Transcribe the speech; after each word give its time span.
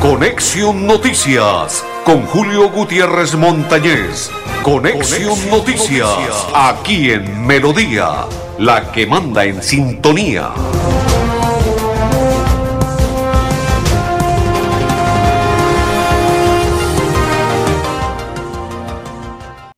Conexión 0.00 0.86
Noticias 0.86 1.84
con 2.06 2.24
Julio 2.24 2.70
Gutiérrez 2.70 3.34
Montañez. 3.34 4.30
Conexión, 4.62 5.36
Noticias, 5.50 6.48
aquí 6.54 7.10
en 7.10 7.46
Melodía, 7.46 8.24
la 8.58 8.90
que 8.92 9.06
manda 9.06 9.44
en 9.44 9.62
sintonía. 9.62 10.54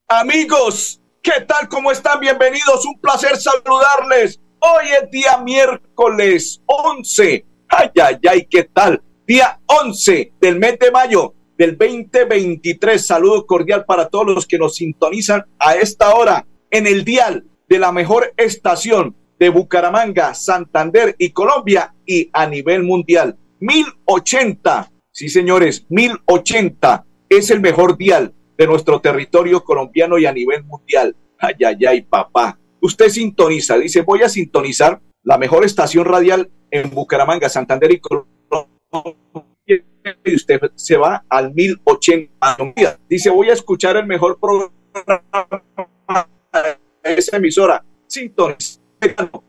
Amigos, 0.07 1.01
¿qué 1.21 1.41
tal? 1.49 1.67
¿Cómo 1.69 1.91
están? 1.91 2.21
Bienvenidos. 2.21 2.87
Un 2.87 3.01
placer 3.01 3.37
saludarles. 3.37 4.39
Hoy 4.61 4.87
es 5.03 5.11
día 5.11 5.39
miércoles 5.39 6.63
11. 6.67 7.45
Ay, 7.69 7.91
ay, 8.01 8.19
ay, 8.31 8.47
¿qué 8.49 8.63
tal? 8.73 9.03
Día 9.27 9.61
11 9.67 10.33
del 10.41 10.59
mes 10.59 10.79
de 10.79 10.91
mayo 10.91 11.35
del 11.57 11.77
2023. 11.79 13.05
Saludo 13.05 13.47
cordial 13.47 13.85
para 13.85 14.09
todos 14.09 14.35
los 14.35 14.47
que 14.47 14.59
nos 14.59 14.75
sintonizan 14.77 15.45
a 15.59 15.75
esta 15.77 16.15
hora 16.15 16.47
en 16.71 16.87
el 16.87 17.05
dial 17.05 17.45
de 17.69 17.79
la 17.79 17.93
mejor 17.93 18.33
estación 18.37 19.15
de 19.39 19.49
Bucaramanga, 19.49 20.35
Santander 20.35 21.15
y 21.19 21.31
Colombia 21.31 21.95
y 22.07 22.31
a 22.33 22.47
nivel 22.47 22.83
mundial. 22.83 23.37
1080, 23.61 24.91
sí 25.11 25.29
señores, 25.29 25.87
1080 25.89 27.05
es 27.29 27.51
el 27.51 27.61
mejor 27.61 27.97
dial 27.97 28.35
de 28.59 28.67
nuestro 28.67 29.01
territorio 29.01 29.63
colombiano 29.63 30.19
y 30.19 30.27
a 30.27 30.33
nivel 30.33 30.65
mundial. 30.65 31.17
Ay, 31.39 31.55
ay, 31.65 31.87
ay, 31.87 32.03
papá. 32.03 32.59
Usted 32.81 33.09
sintoniza, 33.09 33.79
dice, 33.79 34.03
voy 34.03 34.23
a 34.23 34.29
sintonizar 34.29 35.01
la 35.23 35.39
mejor 35.39 35.65
estación 35.65 36.05
radial 36.05 36.51
en 36.71 36.91
Bucaramanga, 36.91 37.49
Santander 37.49 37.93
y 37.93 38.01
Colombia 38.01 38.32
y 40.25 40.35
usted 40.35 40.61
se 40.75 40.97
va 40.97 41.25
al 41.29 41.53
1080. 41.53 42.57
Dice, 43.09 43.31
voy 43.31 43.51
a 43.51 43.53
escuchar 43.53 43.97
el 43.97 44.07
mejor 44.07 44.39
programa 44.39 44.73
de 47.03 47.15
esa 47.15 47.37
emisora. 47.37 47.85
Sintoniza. 48.07 48.81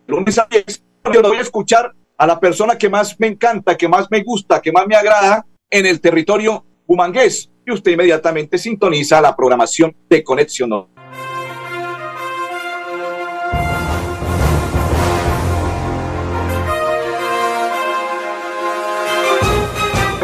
Lunes 0.07 0.39
a 0.39 0.47
10. 0.49 0.83
Yo 1.13 1.21
voy 1.21 1.37
a 1.37 1.41
escuchar 1.41 1.93
a 2.17 2.27
la 2.27 2.39
persona 2.39 2.77
que 2.77 2.89
más 2.89 3.19
me 3.19 3.27
encanta, 3.27 3.75
que 3.75 3.87
más 3.87 4.07
me 4.09 4.23
gusta, 4.23 4.61
que 4.61 4.71
más 4.71 4.87
me 4.87 4.95
agrada 4.95 5.45
en 5.69 5.85
el 5.85 5.99
territorio 5.99 6.65
humangués. 6.87 7.49
Y 7.65 7.71
usted 7.71 7.91
inmediatamente 7.91 8.57
sintoniza 8.57 9.21
la 9.21 9.35
programación 9.35 9.95
de 10.09 10.23
Conexión 10.23 10.71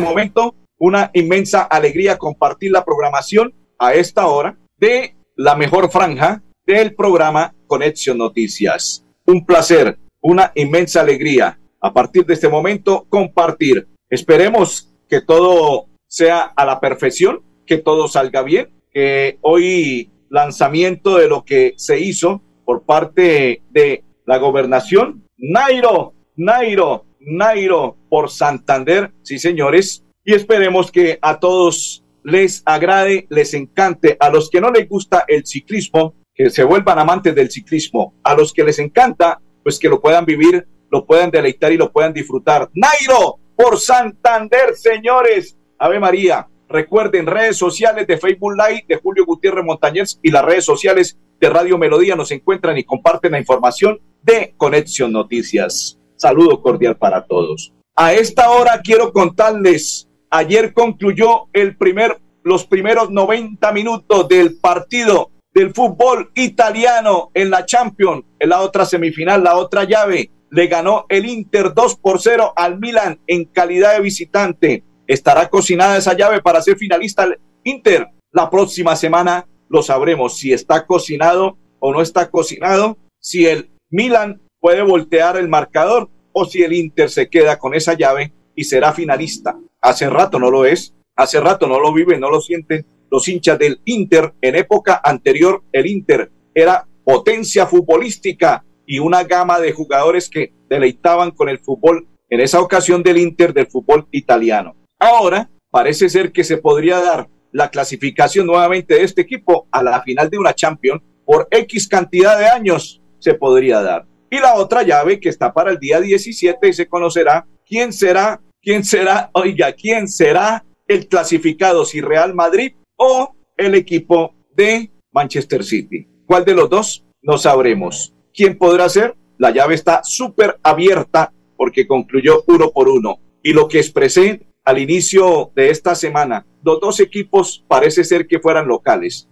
momento 0.10 0.56
una 0.78 1.12
inmensa 1.14 1.62
alegría 1.62 2.18
compartir 2.18 2.72
la 2.72 2.84
programación 2.84 3.54
a 3.78 3.94
esta 3.94 4.28
hora 4.28 4.58
de 4.78 5.16
la 5.36 5.56
mejor 5.56 5.92
franja 5.92 6.42
del 6.66 6.96
programa 6.96 7.54
Conexión 7.68 8.18
Noticias. 8.18 9.06
Un 9.26 9.46
placer, 9.46 10.00
una 10.22 10.52
inmensa 10.56 11.02
alegría 11.02 11.60
a 11.80 11.94
partir 11.94 12.26
de 12.26 12.34
este 12.34 12.50
momento 12.50 13.06
compartir. 13.10 13.88
Esperemos 14.10 14.92
que 15.08 15.22
todo 15.22 15.86
sea 16.08 16.42
a 16.42 16.66
la 16.66 16.80
perfección, 16.80 17.42
que 17.66 17.78
todo 17.78 18.08
salga 18.08 18.42
bien, 18.42 18.70
que 18.92 19.38
hoy 19.42 20.12
lanzamiento 20.30 21.18
de 21.18 21.28
lo 21.28 21.46
que 21.46 21.74
se 21.78 22.00
hizo 22.00 22.42
por 22.66 22.84
parte 22.84 23.62
de 23.70 24.04
la 24.26 24.38
gobernación. 24.38 25.24
Nairo, 25.38 26.14
Nairo, 26.36 27.06
Nairo 27.30 27.96
por 28.10 28.30
Santander, 28.30 29.12
sí 29.22 29.40
señores, 29.40 30.04
y 30.26 30.34
esperemos 30.34 30.92
que 30.92 31.20
a 31.22 31.40
todos 31.40 32.04
les 32.24 32.62
agrade, 32.66 33.28
les 33.30 33.54
encante, 33.54 34.18
a 34.20 34.30
los 34.30 34.50
que 34.50 34.62
no 34.62 34.72
les 34.72 34.90
gusta 34.90 35.26
el 35.28 35.46
ciclismo, 35.46 36.16
que 36.34 36.50
se 36.50 36.64
vuelvan 36.64 37.00
amantes 37.00 37.36
del 37.36 37.52
ciclismo, 37.52 38.14
a 38.24 38.34
los 38.34 38.52
que 38.52 38.64
les 38.64 38.80
encanta, 38.80 39.42
pues 39.64 39.78
que 39.80 39.90
lo 39.90 40.02
puedan 40.02 40.26
vivir, 40.26 40.68
lo 40.90 41.06
puedan 41.06 41.32
deleitar 41.32 41.72
y 41.72 41.78
lo 41.78 41.92
puedan 41.92 42.14
disfrutar. 42.14 42.70
Nairo 42.74 43.40
por 43.56 43.78
Santander, 43.80 44.76
señores. 44.76 45.56
Ave 45.78 46.00
María. 46.00 46.48
Recuerden 46.68 47.26
redes 47.26 47.58
sociales 47.58 48.06
de 48.06 48.18
Facebook 48.18 48.54
Live 48.54 48.86
de 48.88 48.98
Julio 48.98 49.26
Gutiérrez 49.26 49.66
Montañez 49.66 50.20
y 50.22 50.30
las 50.30 50.46
redes 50.46 50.66
sociales 50.66 51.18
de 51.40 51.50
Radio 51.50 51.78
Melodía 51.78 52.16
nos 52.16 52.32
encuentran 52.32 52.78
y 52.78 52.84
comparten 52.84 53.32
la 53.32 53.40
información 53.40 54.00
de 54.22 54.54
Conexión 54.56 55.12
Noticias. 55.12 56.00
Saludo 56.20 56.62
cordial 56.62 56.98
para 56.98 57.26
todos. 57.26 57.72
A 57.96 58.14
esta 58.14 58.50
hora 58.50 58.82
quiero 58.84 59.14
contarles, 59.14 60.10
ayer 60.30 60.74
concluyó 60.74 61.48
el 61.54 61.78
primer, 61.78 62.20
los 62.44 62.66
primeros 62.66 63.10
90 63.10 63.72
minutos 63.72 64.28
del 64.28 64.58
partido 64.60 65.32
del 65.54 65.74
fútbol 65.74 66.30
italiano 66.36 67.32
en 67.34 67.50
la 67.50 67.66
Champions, 67.66 68.26
en 68.38 68.50
la 68.50 68.60
otra 68.60 68.86
semifinal, 68.86 69.44
la 69.44 69.56
otra 69.56 69.86
llave. 69.86 70.30
Le 70.50 70.68
ganó 70.68 71.06
el 71.08 71.26
Inter 71.26 71.74
2 71.74 71.96
por 71.96 72.20
0 72.20 72.52
al 72.54 72.80
Milan 72.80 73.22
en 73.26 73.46
calidad 73.46 73.94
de 73.94 74.02
visitante. 74.02 74.84
Estará 75.08 75.50
cocinada 75.50 75.98
esa 75.98 76.18
llave 76.18 76.42
para 76.42 76.62
ser 76.62 76.78
finalista 76.78 77.24
el 77.24 77.40
Inter. 77.64 78.08
La 78.32 78.50
próxima 78.50 78.98
semana 78.98 79.48
lo 79.70 79.82
sabremos 79.84 80.38
si 80.38 80.52
está 80.52 80.86
cocinado 80.86 81.58
o 81.80 81.94
no 81.94 82.02
está 82.02 82.30
cocinado, 82.30 82.98
si 83.22 83.46
el 83.46 83.70
Milan 83.90 84.42
puede 84.60 84.82
voltear 84.82 85.38
el 85.38 85.48
marcador 85.48 86.10
o 86.32 86.46
si 86.46 86.64
el 86.64 86.74
Inter 86.74 87.10
se 87.10 87.30
queda 87.30 87.58
con 87.58 87.74
esa 87.74 87.94
llave 87.94 88.34
y 88.56 88.64
será 88.64 88.94
finalista. 88.94 89.58
Hace 89.82 90.10
rato 90.10 90.40
no 90.40 90.52
lo 90.52 90.66
es, 90.66 90.94
hace 91.16 91.40
rato 91.40 91.68
no 91.68 91.80
lo 91.80 91.94
viven, 91.94 92.20
no 92.20 92.30
lo 92.30 92.42
sienten 92.42 92.86
los 93.10 93.28
hinchas 93.28 93.58
del 93.58 93.82
Inter. 93.86 94.34
En 94.42 94.56
época 94.56 95.02
anterior, 95.04 95.64
el 95.72 95.88
Inter 95.88 96.32
era 96.54 96.88
potencia 97.04 97.66
futbolística 97.66 98.64
y 98.86 99.00
una 99.00 99.24
gama 99.24 99.60
de 99.60 99.72
jugadores 99.72 100.30
que 100.30 100.54
deleitaban 100.70 101.32
con 101.32 101.50
el 101.50 101.60
fútbol, 101.60 102.08
en 102.30 102.42
esa 102.42 102.62
ocasión 102.62 103.02
del 103.02 103.18
Inter 103.18 103.54
del 103.54 103.68
fútbol 103.68 104.08
italiano. 104.12 104.76
Ahora 105.00 105.50
parece 105.72 106.10
ser 106.10 106.32
que 106.32 106.44
se 106.44 106.58
podría 106.58 107.00
dar 107.00 107.30
la 107.52 107.70
clasificación 107.70 108.46
nuevamente 108.46 108.96
de 108.96 109.04
este 109.04 109.22
equipo 109.22 109.68
a 109.72 109.82
la 109.82 110.02
final 110.04 110.30
de 110.30 110.38
una 110.38 110.54
Champions 110.54 111.02
por 111.26 111.48
X 111.50 111.88
cantidad 111.88 112.38
de 112.38 112.48
años 112.48 113.02
se 113.20 113.34
podría 113.34 113.82
dar. 113.82 114.06
Y 114.32 114.40
la 114.40 114.56
otra 114.56 114.84
llave 114.84 115.20
que 115.20 115.30
está 115.30 115.54
para 115.54 115.72
el 115.72 115.80
día 115.80 116.00
17 116.00 116.68
y 116.68 116.74
se 116.74 116.88
conocerá 116.88 117.48
quién 117.66 117.92
será, 117.92 118.40
quién 118.62 118.84
será, 118.84 119.32
oiga, 119.34 119.74
quién 119.74 120.08
será 120.08 120.64
el 120.88 121.08
clasificado, 121.08 121.86
si 121.86 122.02
Real 122.02 122.36
Madrid 122.36 122.74
o 122.96 123.36
el 123.58 123.76
equipo 123.76 124.36
de 124.56 124.92
Manchester 125.12 125.64
City. 125.64 126.08
¿Cuál 126.26 126.46
de 126.46 126.54
los 126.54 126.70
dos? 126.70 127.06
No 127.22 127.38
sabremos. 127.38 128.14
¿Quién 128.34 128.58
podrá 128.58 128.88
ser? 128.90 129.16
La 129.38 129.52
llave 129.52 129.76
está 129.76 130.02
súper 130.04 130.60
abierta 130.62 131.34
porque 131.58 131.88
concluyó 131.88 132.44
uno 132.48 132.72
por 132.72 132.88
uno. 132.88 133.20
Y 133.42 133.54
lo 133.54 133.68
que 133.68 133.80
expresé 133.80 134.42
al 134.64 134.78
inicio 134.78 135.52
de 135.56 135.72
esta 135.72 135.96
semana, 135.96 136.46
los 136.64 136.80
dos 136.80 137.00
equipos 137.00 137.64
parece 137.68 138.04
ser 138.04 138.28
que 138.28 138.40
fueran 138.40 138.68
locales 138.68 139.30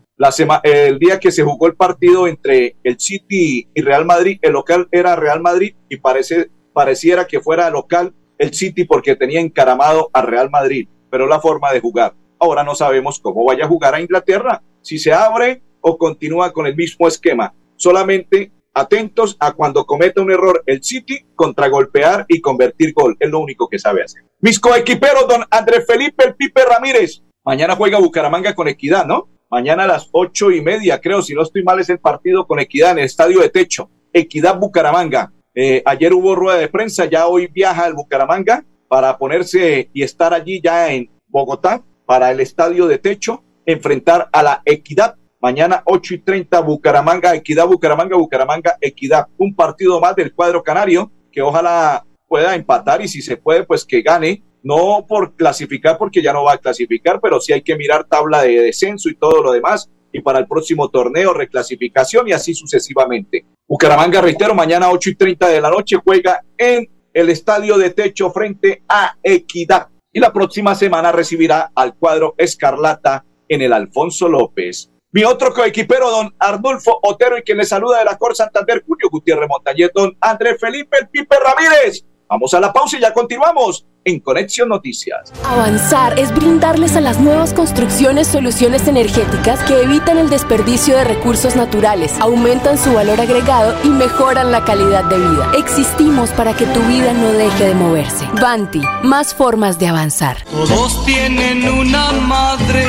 el 0.64 1.00
día 1.00 1.20
que 1.20 1.32
se 1.32 1.44
jugó 1.44 1.68
el 1.68 1.76
partido 1.76 2.28
entre 2.28 2.76
el 2.84 3.00
City 3.00 3.68
y 3.74 3.82
Real 3.82 4.06
Madrid, 4.06 4.40
el 4.42 4.54
local 4.54 4.88
era 4.92 5.16
Real 5.16 5.42
Madrid 5.42 5.76
y 5.90 5.98
parece, 5.98 6.50
pareciera 6.74 7.28
que 7.28 7.40
fuera 7.40 7.70
local 7.70 8.14
el 8.38 8.54
City 8.54 8.84
porque 8.86 9.16
tenía 9.16 9.40
encaramado 9.40 10.10
a 10.14 10.22
Real 10.22 10.50
Madrid, 10.50 10.88
pero 11.10 11.28
la 11.28 11.40
forma 11.40 11.72
de 11.72 11.82
jugar. 11.82 12.16
Ahora 12.40 12.64
no 12.64 12.76
sabemos 12.76 13.20
cómo 13.20 13.46
vaya 13.46 13.66
a 13.66 13.68
jugar 13.68 13.96
a 13.96 14.02
Inglaterra, 14.02 14.62
si 14.82 14.98
se 14.98 15.14
abre 15.14 15.62
o 15.82 15.98
continúa 15.98 16.52
con 16.52 16.68
el 16.68 16.76
mismo 16.76 17.08
esquema. 17.08 17.54
Solamente 17.76 18.52
atentos 18.74 19.36
a 19.40 19.54
cuando 19.54 19.86
cometa 19.86 20.22
un 20.22 20.32
error 20.32 20.64
el 20.66 20.84
City, 20.84 21.26
contragolpear 21.36 22.26
y 22.28 22.42
convertir 22.42 22.94
gol. 22.94 23.18
Es 23.20 23.30
lo 23.30 23.40
único 23.40 23.68
que 23.68 23.80
sabe 23.80 24.04
hacer. 24.04 24.24
Mis 24.40 24.60
coequiperos, 24.60 25.28
don 25.28 25.44
Andrés 25.50 25.86
Felipe 25.88 26.26
El 26.26 26.36
Pipe 26.36 26.62
Ramírez. 26.64 27.24
Mañana 27.44 27.76
juega 27.76 28.00
Bucaramanga 28.00 28.54
con 28.54 28.68
Equidad, 28.68 29.06
¿no? 29.06 29.30
Mañana 29.50 29.86
a 29.86 29.88
las 29.88 30.10
ocho 30.12 30.52
y 30.52 30.60
media, 30.60 31.00
creo, 31.00 31.22
si 31.22 31.34
no 31.34 31.42
estoy 31.42 31.64
mal, 31.64 31.80
es 31.80 31.90
el 31.90 32.00
partido 32.00 32.46
con 32.46 32.60
Equidad 32.60 32.92
en 32.92 33.00
el 33.00 33.06
estadio 33.06 33.40
de 33.40 33.50
techo. 33.50 33.90
Equidad 34.12 34.60
Bucaramanga. 34.60 35.32
Eh, 35.56 35.82
ayer 35.86 36.14
hubo 36.14 36.36
rueda 36.36 36.58
de 36.58 36.68
prensa, 36.68 37.06
ya 37.06 37.28
hoy 37.28 37.48
viaja 37.48 37.86
al 37.86 37.94
Bucaramanga 37.94 38.66
para 38.90 39.18
ponerse 39.18 39.90
y 39.94 40.04
estar 40.04 40.34
allí 40.34 40.60
ya 40.62 40.92
en 40.92 41.10
Bogotá 41.28 41.82
para 42.06 42.30
el 42.30 42.42
estadio 42.42 42.88
de 42.88 42.98
techo, 42.98 43.42
enfrentar 43.66 44.28
a 44.34 44.44
la 44.44 44.62
Equidad. 44.66 45.16
Mañana 45.40 45.82
ocho 45.86 46.14
y 46.14 46.18
treinta, 46.18 46.60
Bucaramanga, 46.60 47.34
Equidad, 47.34 47.68
Bucaramanga, 47.68 48.18
Bucaramanga, 48.18 48.78
Equidad. 48.82 49.28
Un 49.38 49.56
partido 49.56 50.02
más 50.02 50.14
del 50.16 50.34
cuadro 50.34 50.62
canario 50.62 51.10
que 51.32 51.42
ojalá 51.42 52.06
pueda 52.28 52.54
empatar 52.54 53.02
y 53.02 53.08
si 53.08 53.22
se 53.22 53.38
puede, 53.38 53.64
pues 53.64 53.86
que 53.86 54.02
gane 54.02 54.44
no 54.64 55.06
por 55.08 55.36
clasificar 55.36 55.98
porque 55.98 56.22
ya 56.22 56.34
no 56.34 56.44
va 56.44 56.54
a 56.54 56.58
clasificar, 56.58 57.20
pero 57.22 57.40
sí 57.40 57.54
hay 57.54 57.62
que 57.62 57.76
mirar 57.76 58.06
tabla 58.06 58.42
de 58.42 58.62
descenso 58.62 59.10
y 59.10 59.16
todo 59.16 59.42
lo 59.42 59.52
demás 59.52 59.90
y 60.12 60.22
para 60.22 60.40
el 60.40 60.48
próximo 60.48 60.90
torneo 60.90 61.34
reclasificación 61.34 62.28
y 62.28 62.32
así 62.32 62.54
sucesivamente. 62.54 63.46
Bucaramanga, 63.68 64.22
reitero, 64.22 64.56
mañana 64.56 64.90
8 64.90 65.10
y 65.12 65.16
30 65.16 65.48
de 65.50 65.62
la 65.62 65.70
noche 65.70 65.98
juega 66.04 66.42
en 66.58 66.90
el 67.14 67.30
estadio 67.30 67.78
de 67.78 67.90
techo 67.92 68.32
frente 68.32 68.84
a 68.88 69.16
Equidad. 69.24 69.88
y 70.14 70.20
la 70.20 70.34
próxima 70.34 70.74
semana 70.74 71.12
recibirá 71.12 71.72
al 71.76 71.96
cuadro 71.96 72.34
Escarlata 72.38 73.24
en 73.48 73.62
el 73.62 73.74
Alfonso 73.74 74.28
López. 74.28 74.90
Mi 75.12 75.24
otro 75.24 75.54
coequipero, 75.54 76.10
don 76.10 76.34
Arnulfo 76.40 77.00
Otero, 77.04 77.38
y 77.38 77.42
quien 77.42 77.58
le 77.58 77.66
saluda 77.66 78.00
de 78.00 78.06
la 78.06 78.18
Cor 78.18 78.36
Santander, 78.36 78.84
Julio 78.86 79.10
Gutiérrez 79.10 79.48
Montañez, 79.48 79.92
don 79.94 80.16
Andrés 80.20 80.58
Felipe 80.60 80.98
El 81.00 81.10
Pipe 81.10 81.36
Ramírez. 81.44 82.04
Vamos 82.30 82.54
a 82.54 82.60
la 82.60 82.74
pausa 82.74 82.98
y 82.98 83.02
ya 83.02 83.14
continuamos 83.14 83.86
en 84.04 84.20
Conexión 84.20 84.68
Noticias. 84.68 85.32
Avanzar 85.46 86.20
es 86.20 86.34
brindarles 86.34 86.98
a 86.98 87.02
las 87.02 87.20
nuevas 87.20 87.54
construcciones 87.54 88.28
soluciones 88.28 88.88
energéticas 88.88 89.64
que 89.64 89.82
evitan 89.82 90.18
el 90.18 90.30
desperdicio 90.30 90.98
de 90.98 91.06
recursos 91.06 91.56
naturales, 91.56 92.14
aumentan 92.20 92.78
su 92.78 92.94
valor 92.94 93.22
agregado 93.22 93.76
y 93.84 93.90
mejoran 93.90 94.52
la 94.52 94.66
calidad 94.66 95.06
de 95.06 95.18
vida. 95.18 95.52
Existimos 95.58 96.30
para 96.32 96.54
que 96.54 96.66
tu 96.66 96.82
vida 96.82 97.14
no 97.14 97.32
deje 97.32 97.66
de 97.66 97.76
moverse. 97.76 98.26
Banti, 98.42 98.82
más 99.04 99.34
formas 99.34 99.80
de 99.80 99.88
avanzar. 99.88 100.44
Todos 100.46 101.06
tienen 101.06 101.68
una 101.70 102.12
madre, 102.12 102.88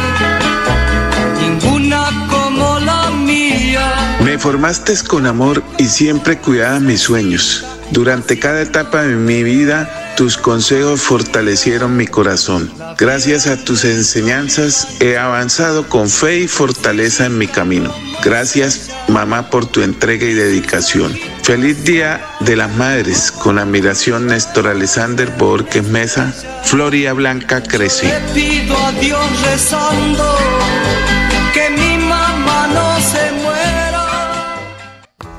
ninguna 1.40 2.26
como 2.28 2.80
la 2.80 3.10
mía. 3.10 4.18
Me 4.24 4.36
formaste 4.36 4.94
con 5.06 5.26
amor 5.26 5.62
y 5.78 5.84
siempre 5.84 6.38
cuidaba 6.38 6.80
mis 6.80 7.02
sueños. 7.02 7.64
Durante 7.90 8.38
cada 8.38 8.62
etapa 8.62 9.02
de 9.02 9.16
mi 9.16 9.42
vida, 9.42 10.14
tus 10.16 10.36
consejos 10.36 11.00
fortalecieron 11.00 11.96
mi 11.96 12.06
corazón. 12.06 12.72
Gracias 12.98 13.46
a 13.46 13.56
tus 13.64 13.84
enseñanzas 13.84 15.00
he 15.00 15.16
avanzado 15.16 15.88
con 15.88 16.08
fe 16.08 16.40
y 16.40 16.48
fortaleza 16.48 17.26
en 17.26 17.38
mi 17.38 17.46
camino. 17.46 17.94
Gracias, 18.22 18.90
mamá, 19.08 19.48
por 19.48 19.66
tu 19.66 19.82
entrega 19.82 20.26
y 20.26 20.34
dedicación. 20.34 21.16
Feliz 21.42 21.82
Día 21.84 22.20
de 22.40 22.56
las 22.56 22.74
Madres. 22.74 23.30
Con 23.30 23.58
admiración, 23.58 24.26
Néstor 24.26 24.66
Alexander 24.66 25.30
Borges 25.38 25.84
Mesa. 25.84 26.34
Floria 26.64 27.14
Blanca 27.14 27.62
crece. 27.62 28.12
pido 28.34 28.76
a 28.76 28.92
Dios 28.92 29.42
rezando 29.42 30.36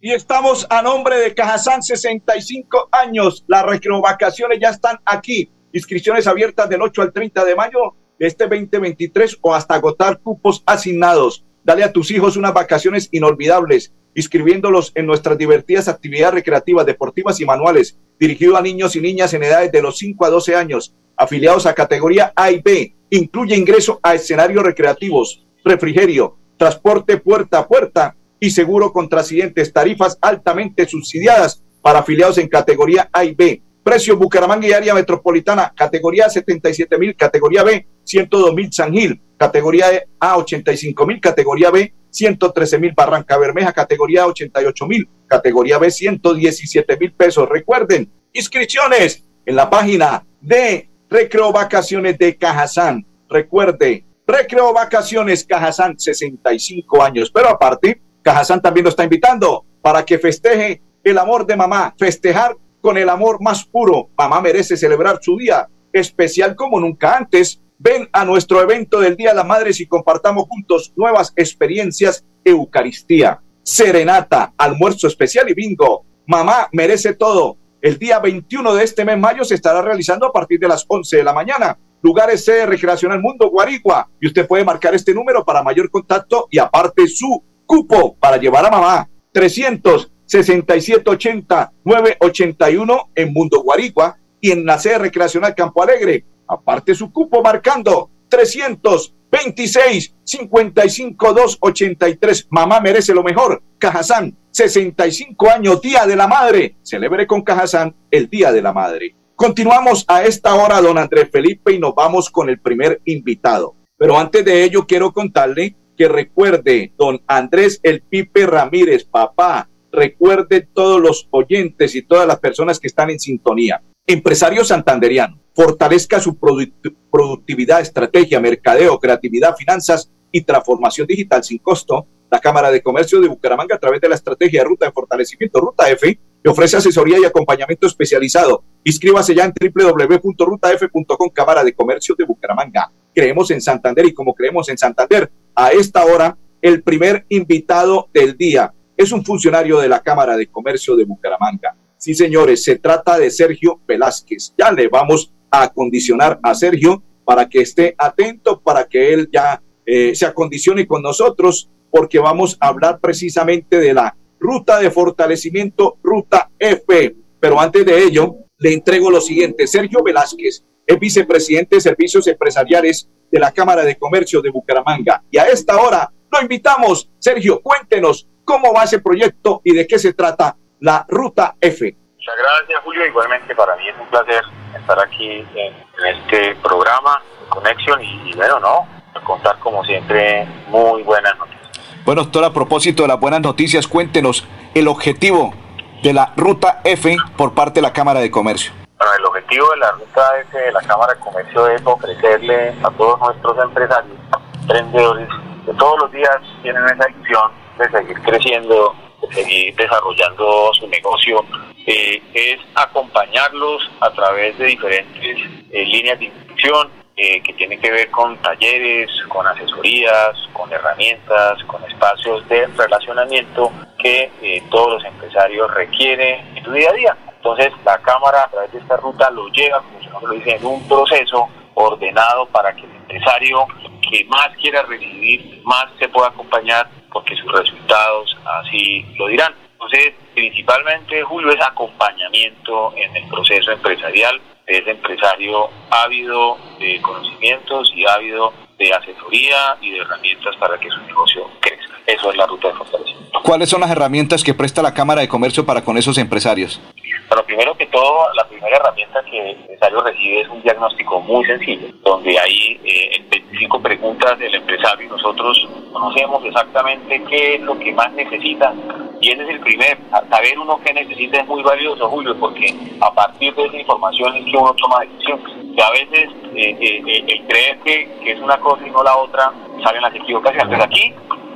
Y 0.00 0.12
estamos 0.12 0.66
a 0.70 0.80
nombre 0.80 1.18
de 1.18 1.34
Cajazán 1.34 1.82
65 1.82 2.88
años. 2.90 3.44
Las 3.48 3.66
recreovacaciones 3.66 4.58
ya 4.62 4.70
están 4.70 4.98
aquí. 5.04 5.50
Inscripciones 5.74 6.26
abiertas 6.26 6.70
del 6.70 6.80
8 6.80 7.02
al 7.02 7.12
30 7.12 7.44
de 7.44 7.54
mayo 7.54 7.96
este 8.18 8.44
2023 8.44 9.38
o 9.40 9.54
hasta 9.54 9.74
agotar 9.74 10.20
cupos 10.20 10.62
asignados. 10.66 11.44
Dale 11.64 11.84
a 11.84 11.92
tus 11.92 12.10
hijos 12.10 12.36
unas 12.36 12.54
vacaciones 12.54 13.08
inolvidables, 13.12 13.92
inscribiéndolos 14.14 14.92
en 14.94 15.06
nuestras 15.06 15.38
divertidas 15.38 15.88
actividades 15.88 16.34
recreativas, 16.34 16.86
deportivas 16.86 17.40
y 17.40 17.44
manuales, 17.44 17.98
dirigido 18.18 18.56
a 18.56 18.62
niños 18.62 18.94
y 18.96 19.00
niñas 19.00 19.34
en 19.34 19.42
edades 19.42 19.72
de 19.72 19.82
los 19.82 19.98
5 19.98 20.24
a 20.24 20.30
12 20.30 20.54
años, 20.54 20.94
afiliados 21.16 21.66
a 21.66 21.74
categoría 21.74 22.32
A 22.36 22.50
y 22.50 22.60
B. 22.60 22.94
Incluye 23.10 23.56
ingreso 23.56 24.00
a 24.02 24.14
escenarios 24.14 24.64
recreativos, 24.64 25.46
refrigerio, 25.64 26.36
transporte 26.56 27.16
puerta 27.16 27.60
a 27.60 27.68
puerta 27.68 28.16
y 28.38 28.50
seguro 28.50 28.92
contra 28.92 29.20
accidentes, 29.20 29.72
tarifas 29.72 30.18
altamente 30.20 30.86
subsidiadas 30.86 31.62
para 31.82 32.00
afiliados 32.00 32.38
en 32.38 32.48
categoría 32.48 33.08
A 33.12 33.24
y 33.24 33.34
B. 33.34 33.62
Precio 33.84 34.16
Bucaramanga 34.16 34.66
y 34.66 34.72
área 34.72 34.94
metropolitana, 34.94 35.70
categoría 35.76 36.30
77 36.30 36.96
mil, 36.96 37.14
categoría 37.14 37.62
B 37.62 37.86
102 38.02 38.54
mil 38.54 38.72
San 38.72 38.92
Gil, 38.92 39.20
categoría 39.36 39.86
A 40.18 40.38
85 40.38 41.06
mil, 41.06 41.20
categoría 41.20 41.70
B 41.70 41.92
113 42.08 42.78
mil 42.78 42.94
Barranca 42.96 43.36
Bermeja, 43.36 43.74
categoría 43.74 44.26
88 44.26 44.86
mil, 44.86 45.06
categoría 45.26 45.78
B 45.78 45.90
117 45.90 46.96
mil 46.96 47.12
pesos. 47.12 47.46
Recuerden, 47.46 48.10
inscripciones 48.32 49.22
en 49.44 49.54
la 49.54 49.68
página 49.68 50.24
de 50.40 50.88
Recreo 51.10 51.52
Vacaciones 51.52 52.16
de 52.16 52.36
Cajazán. 52.38 53.04
Recuerde, 53.28 54.06
Recreo 54.26 54.72
Vacaciones 54.72 55.44
Cajazán, 55.44 55.98
65 55.98 57.02
años. 57.02 57.30
Pero 57.30 57.50
aparte, 57.50 58.00
Cajazán 58.22 58.62
también 58.62 58.84
lo 58.84 58.90
está 58.90 59.04
invitando 59.04 59.66
para 59.82 60.06
que 60.06 60.18
festeje 60.18 60.80
el 61.02 61.18
amor 61.18 61.44
de 61.46 61.56
mamá, 61.56 61.94
festejar 61.98 62.56
con 62.84 62.98
el 62.98 63.08
amor 63.08 63.40
más 63.40 63.64
puro. 63.64 64.10
Mamá 64.14 64.42
merece 64.42 64.76
celebrar 64.76 65.18
su 65.22 65.38
día 65.38 65.66
especial 65.90 66.54
como 66.54 66.78
nunca 66.78 67.16
antes. 67.16 67.58
Ven 67.78 68.10
a 68.12 68.26
nuestro 68.26 68.60
evento 68.60 69.00
del 69.00 69.16
Día 69.16 69.30
de 69.30 69.36
las 69.36 69.46
Madres 69.46 69.80
y 69.80 69.86
compartamos 69.86 70.44
juntos 70.50 70.92
nuevas 70.94 71.32
experiencias, 71.34 72.26
Eucaristía, 72.44 73.40
serenata, 73.62 74.52
almuerzo 74.58 75.06
especial 75.06 75.48
y 75.48 75.54
bingo. 75.54 76.04
Mamá 76.26 76.68
merece 76.72 77.14
todo. 77.14 77.56
El 77.80 77.98
día 77.98 78.18
21 78.18 78.74
de 78.74 78.84
este 78.84 79.06
mes 79.06 79.16
mayo 79.16 79.44
se 79.44 79.54
estará 79.54 79.80
realizando 79.80 80.26
a 80.26 80.32
partir 80.32 80.60
de 80.60 80.68
las 80.68 80.84
11 80.86 81.16
de 81.16 81.24
la 81.24 81.32
mañana. 81.32 81.78
Lugares 82.02 82.44
C 82.44 82.66
Recreacional 82.66 83.22
Mundo 83.22 83.48
Guarigua. 83.48 84.10
Y 84.20 84.26
usted 84.26 84.46
puede 84.46 84.62
marcar 84.62 84.94
este 84.94 85.14
número 85.14 85.42
para 85.42 85.62
mayor 85.62 85.88
contacto 85.90 86.48
y 86.50 86.58
aparte 86.58 87.08
su 87.08 87.42
cupo 87.64 88.14
para 88.16 88.36
llevar 88.36 88.66
a 88.66 88.70
mamá. 88.70 89.08
300 89.32 90.12
6780 90.42 91.72
981 91.84 93.10
en 93.14 93.32
Mundo 93.32 93.62
Guarigua 93.62 94.18
y 94.40 94.50
en 94.50 94.66
la 94.66 94.80
sede 94.80 94.98
recreacional 94.98 95.54
Campo 95.54 95.80
Alegre. 95.80 96.24
Aparte 96.48 96.92
su 96.94 97.12
cupo 97.12 97.40
marcando 97.40 98.10
326 98.28 100.12
55 100.24 101.32
283. 101.32 102.48
Mamá 102.50 102.80
merece 102.80 103.14
lo 103.14 103.22
mejor. 103.22 103.62
Cajazán, 103.78 104.36
65 104.50 105.50
años, 105.50 105.80
Día 105.80 106.04
de 106.04 106.16
la 106.16 106.26
Madre. 106.26 106.78
Celebre 106.82 107.28
con 107.28 107.42
Cajazán 107.42 107.94
el 108.10 108.28
Día 108.28 108.50
de 108.50 108.62
la 108.62 108.72
Madre. 108.72 109.14
Continuamos 109.36 110.04
a 110.08 110.24
esta 110.24 110.54
hora, 110.56 110.80
don 110.80 110.98
Andrés 110.98 111.28
Felipe, 111.30 111.72
y 111.72 111.78
nos 111.78 111.94
vamos 111.94 112.28
con 112.28 112.48
el 112.48 112.58
primer 112.58 113.00
invitado. 113.04 113.76
Pero 113.96 114.18
antes 114.18 114.44
de 114.44 114.64
ello, 114.64 114.84
quiero 114.84 115.12
contarle 115.12 115.76
que 115.96 116.08
recuerde, 116.08 116.92
don 116.98 117.22
Andrés 117.28 117.78
El 117.84 118.02
Pipe 118.02 118.46
Ramírez, 118.46 119.04
papá, 119.04 119.68
recuerde 119.94 120.68
todos 120.72 121.00
los 121.00 121.28
oyentes 121.30 121.94
y 121.94 122.02
todas 122.02 122.26
las 122.26 122.38
personas 122.40 122.78
que 122.78 122.88
están 122.88 123.10
en 123.10 123.18
sintonía. 123.20 123.82
Empresario 124.06 124.64
santanderiano, 124.64 125.40
fortalezca 125.54 126.20
su 126.20 126.36
productividad, 126.36 127.80
estrategia, 127.80 128.40
mercadeo, 128.40 128.98
creatividad, 128.98 129.56
finanzas 129.56 130.10
y 130.30 130.42
transformación 130.42 131.06
digital 131.06 131.42
sin 131.42 131.58
costo. 131.58 132.06
La 132.30 132.40
Cámara 132.40 132.70
de 132.70 132.82
Comercio 132.82 133.20
de 133.20 133.28
Bucaramanga, 133.28 133.76
a 133.76 133.78
través 133.78 134.00
de 134.00 134.08
la 134.08 134.16
estrategia 134.16 134.60
de 134.60 134.68
ruta 134.68 134.86
de 134.86 134.92
fortalecimiento 134.92 135.60
Ruta 135.60 135.88
F, 135.90 136.18
le 136.42 136.50
ofrece 136.50 136.76
asesoría 136.76 137.18
y 137.18 137.24
acompañamiento 137.24 137.86
especializado. 137.86 138.64
Inscríbase 138.82 139.34
ya 139.34 139.44
en 139.44 139.52
www.rutaf.com, 139.52 141.30
Cámara 141.32 141.64
de 141.64 141.72
Comercio 141.72 142.14
de 142.18 142.24
Bucaramanga. 142.24 142.90
Creemos 143.14 143.50
en 143.50 143.62
Santander 143.62 144.04
y 144.06 144.12
como 144.12 144.34
creemos 144.34 144.68
en 144.68 144.76
Santander, 144.76 145.30
a 145.54 145.70
esta 145.70 146.04
hora, 146.04 146.36
el 146.60 146.82
primer 146.82 147.24
invitado 147.28 148.08
del 148.12 148.36
día 148.36 148.72
es 148.96 149.12
un 149.12 149.24
funcionario 149.24 149.78
de 149.78 149.88
la 149.88 150.00
Cámara 150.00 150.36
de 150.36 150.46
Comercio 150.46 150.96
de 150.96 151.04
Bucaramanga. 151.04 151.76
Sí, 151.96 152.14
señores, 152.14 152.62
se 152.62 152.76
trata 152.76 153.18
de 153.18 153.30
Sergio 153.30 153.80
Velázquez. 153.86 154.54
Ya 154.58 154.70
le 154.70 154.88
vamos 154.88 155.32
a 155.50 155.64
acondicionar 155.64 156.38
a 156.42 156.54
Sergio 156.54 157.02
para 157.24 157.48
que 157.48 157.60
esté 157.60 157.94
atento, 157.96 158.60
para 158.60 158.86
que 158.86 159.14
él 159.14 159.28
ya 159.32 159.62
eh, 159.86 160.14
se 160.14 160.26
acondicione 160.26 160.86
con 160.86 161.02
nosotros, 161.02 161.70
porque 161.90 162.18
vamos 162.18 162.56
a 162.60 162.68
hablar 162.68 163.00
precisamente 163.00 163.78
de 163.78 163.94
la 163.94 164.16
ruta 164.38 164.78
de 164.78 164.90
fortalecimiento, 164.90 165.96
ruta 166.02 166.50
F. 166.58 167.16
Pero 167.40 167.60
antes 167.60 167.84
de 167.86 168.02
ello, 168.02 168.36
le 168.58 168.74
entrego 168.74 169.10
lo 169.10 169.20
siguiente. 169.20 169.66
Sergio 169.66 170.02
Velázquez 170.02 170.64
es 170.86 171.00
vicepresidente 171.00 171.76
de 171.76 171.80
Servicios 171.80 172.26
Empresariales 172.26 173.08
de 173.30 173.38
la 173.38 173.52
Cámara 173.52 173.84
de 173.84 173.96
Comercio 173.96 174.42
de 174.42 174.50
Bucaramanga. 174.50 175.22
Y 175.30 175.38
a 175.38 175.44
esta 175.44 175.80
hora 175.80 176.12
lo 176.30 176.42
invitamos. 176.42 177.10
Sergio, 177.18 177.60
cuéntenos 177.62 178.28
cómo 178.44 178.72
va 178.72 178.84
ese 178.84 179.00
proyecto 179.00 179.60
y 179.64 179.74
de 179.74 179.86
qué 179.86 179.98
se 179.98 180.12
trata 180.12 180.56
la 180.80 181.04
Ruta 181.08 181.56
F. 181.60 181.96
Muchas 182.16 182.34
gracias, 182.38 182.80
Julio. 182.84 183.06
Igualmente 183.06 183.54
para 183.54 183.76
mí 183.76 183.88
es 183.88 183.94
un 184.00 184.06
placer 184.08 184.42
estar 184.74 184.98
aquí 185.00 185.46
en, 185.54 185.74
este 186.06 186.54
programa, 186.56 187.22
Conexión, 187.48 188.02
y, 188.02 188.32
bueno, 188.34 188.58
¿no? 188.60 188.86
Contar 189.24 189.58
como 189.58 189.84
siempre 189.84 190.46
muy 190.68 191.02
buenas 191.02 191.36
noticias. 191.38 191.70
Bueno, 192.04 192.22
doctor, 192.22 192.44
a 192.44 192.52
propósito 192.52 193.02
de 193.02 193.08
las 193.08 193.20
buenas 193.20 193.40
noticias, 193.40 193.86
cuéntenos 193.86 194.46
el 194.74 194.88
objetivo 194.88 195.54
de 196.02 196.12
la 196.12 196.32
Ruta 196.36 196.80
F 196.84 197.16
por 197.36 197.54
parte 197.54 197.80
de 197.80 197.82
la 197.82 197.92
Cámara 197.92 198.20
de 198.20 198.30
Comercio. 198.30 198.72
Bueno, 198.98 199.14
el 199.18 199.24
objetivo 199.24 199.70
de 199.70 199.76
la 199.78 199.90
Ruta 199.92 200.40
F 200.40 200.58
de 200.58 200.72
la 200.72 200.80
Cámara 200.82 201.14
de 201.14 201.20
Comercio 201.20 201.68
es 201.68 201.82
ofrecerle 201.84 202.74
a 202.82 202.90
todos 202.90 203.18
nuestros 203.20 203.64
empresarios, 203.64 204.16
emprendedores, 204.60 205.28
que 205.64 205.72
todos 205.74 205.98
los 206.00 206.12
días 206.12 206.36
tienen 206.62 206.84
esa 206.84 207.08
ilusión 207.10 207.63
de 207.78 207.90
seguir 207.90 208.20
creciendo, 208.22 208.94
de 209.20 209.34
seguir 209.34 209.74
desarrollando 209.76 210.72
su 210.74 210.86
negocio, 210.88 211.44
eh, 211.86 212.22
es 212.32 212.60
acompañarlos 212.74 213.90
a 214.00 214.10
través 214.10 214.56
de 214.58 214.66
diferentes 214.66 215.38
eh, 215.70 215.84
líneas 215.84 216.18
de 216.18 216.26
instrucción 216.26 216.90
eh, 217.16 217.40
que 217.42 217.52
tienen 217.54 217.80
que 217.80 217.90
ver 217.90 218.10
con 218.10 218.36
talleres, 218.38 219.10
con 219.28 219.46
asesorías, 219.46 220.36
con 220.52 220.72
herramientas, 220.72 221.62
con 221.64 221.84
espacios 221.84 222.46
de 222.48 222.66
relacionamiento 222.68 223.70
que 223.98 224.30
todos 224.70 224.94
los 224.94 225.04
empresarios 225.04 225.72
requieren 225.74 226.56
en 226.56 226.64
su 226.64 226.72
día 226.72 226.90
a 226.90 226.92
día. 226.92 227.16
Entonces 227.36 227.72
la 227.84 227.98
Cámara 227.98 228.44
a 228.44 228.50
través 228.50 228.72
de 228.72 228.78
esta 228.78 228.96
ruta 228.96 229.30
lo 229.30 229.48
lleva, 229.48 229.82
como 229.82 230.20
se 230.20 230.26
lo 230.26 230.32
dice, 230.32 230.56
en 230.56 230.66
un 230.66 230.88
proceso 230.88 231.48
ordenado 231.74 232.46
para 232.46 232.74
que 232.74 232.82
el 232.82 232.90
empresario 232.90 233.66
que 234.10 234.24
más 234.24 234.48
quiera 234.60 234.82
recibir, 234.82 235.62
más 235.64 235.86
se 235.98 236.08
pueda 236.08 236.28
acompañar 236.28 236.88
porque 237.14 237.34
sus 237.36 237.50
resultados 237.50 238.36
así 238.44 239.06
lo 239.16 239.28
dirán. 239.28 239.54
Entonces, 239.72 240.14
principalmente, 240.34 241.22
Julio, 241.22 241.50
es 241.52 241.60
acompañamiento 241.62 242.92
en 242.96 243.16
el 243.16 243.28
proceso 243.28 243.70
empresarial 243.70 244.40
de 244.66 244.78
ese 244.78 244.90
empresario 244.90 245.70
ávido 245.90 246.58
de 246.78 247.00
conocimientos 247.00 247.92
y 247.94 248.04
ávido 248.06 248.52
de 248.78 248.92
asesoría 248.92 249.76
y 249.80 249.92
de 249.92 249.98
herramientas 249.98 250.56
para 250.56 250.78
que 250.78 250.88
su 250.90 251.00
negocio 251.02 251.48
crezca. 251.60 251.94
Eso 252.06 252.30
es 252.30 252.36
la 252.36 252.46
ruta 252.46 252.68
de 252.68 252.74
fortalecimiento. 252.74 253.40
¿Cuáles 253.42 253.68
son 253.68 253.80
las 253.80 253.90
herramientas 253.90 254.42
que 254.42 254.54
presta 254.54 254.82
la 254.82 254.92
Cámara 254.92 255.20
de 255.20 255.28
Comercio 255.28 255.64
para 255.64 255.84
con 255.84 255.96
esos 255.96 256.18
empresarios? 256.18 256.80
Bueno, 257.28 257.44
primero 257.44 257.76
que 257.76 257.86
todo, 257.86 258.32
la 258.34 258.46
primera 258.48 258.76
herramienta 258.76 259.03
que 259.34 259.50
empresario 259.50 260.00
recibe 260.00 260.40
es 260.42 260.48
un 260.48 260.62
diagnóstico 260.62 261.20
muy 261.20 261.44
sencillo, 261.44 261.88
donde 262.04 262.38
hay 262.38 262.80
eh, 262.84 263.16
en 263.16 263.28
25 263.30 263.82
preguntas 263.82 264.38
del 264.38 264.54
empresario 264.54 265.06
y 265.06 265.08
nosotros 265.08 265.68
conocemos 265.92 266.44
exactamente 266.44 267.20
qué 267.28 267.54
es 267.56 267.60
lo 267.62 267.76
que 267.78 267.92
más 267.92 268.12
necesita. 268.12 268.72
Y 269.20 269.32
ese 269.32 269.42
es 269.42 269.48
el 269.48 269.60
primer, 269.60 269.98
saber 270.30 270.58
uno 270.58 270.78
qué 270.84 270.92
necesita 270.92 271.40
es 271.40 271.46
muy 271.48 271.62
valioso, 271.62 272.08
Julio, 272.08 272.36
porque 272.38 272.72
a 273.00 273.12
partir 273.12 273.54
de 273.54 273.64
esa 273.66 273.76
información 273.76 274.36
es 274.36 274.44
que 274.44 274.56
uno 274.56 274.72
toma 274.74 275.00
decisiones. 275.00 275.44
Y 275.76 275.80
a 275.80 275.90
veces 275.90 276.28
eh, 276.54 276.76
eh, 276.80 277.24
el 277.26 277.46
creer 277.46 277.78
que, 277.80 278.32
es 278.32 278.38
una 278.40 278.56
cosa 278.58 278.86
y 278.86 278.90
no 278.90 279.02
la 279.02 279.16
otra, 279.16 279.52
salen 279.82 280.02
las 280.02 280.14
equivocaciones. 280.14 280.62
Entonces 280.64 280.86
aquí 280.86 281.14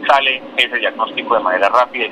sale 0.08 0.42
ese 0.56 0.76
diagnóstico 0.76 1.36
de 1.36 1.42
manera 1.42 1.68
rápida 1.68 2.06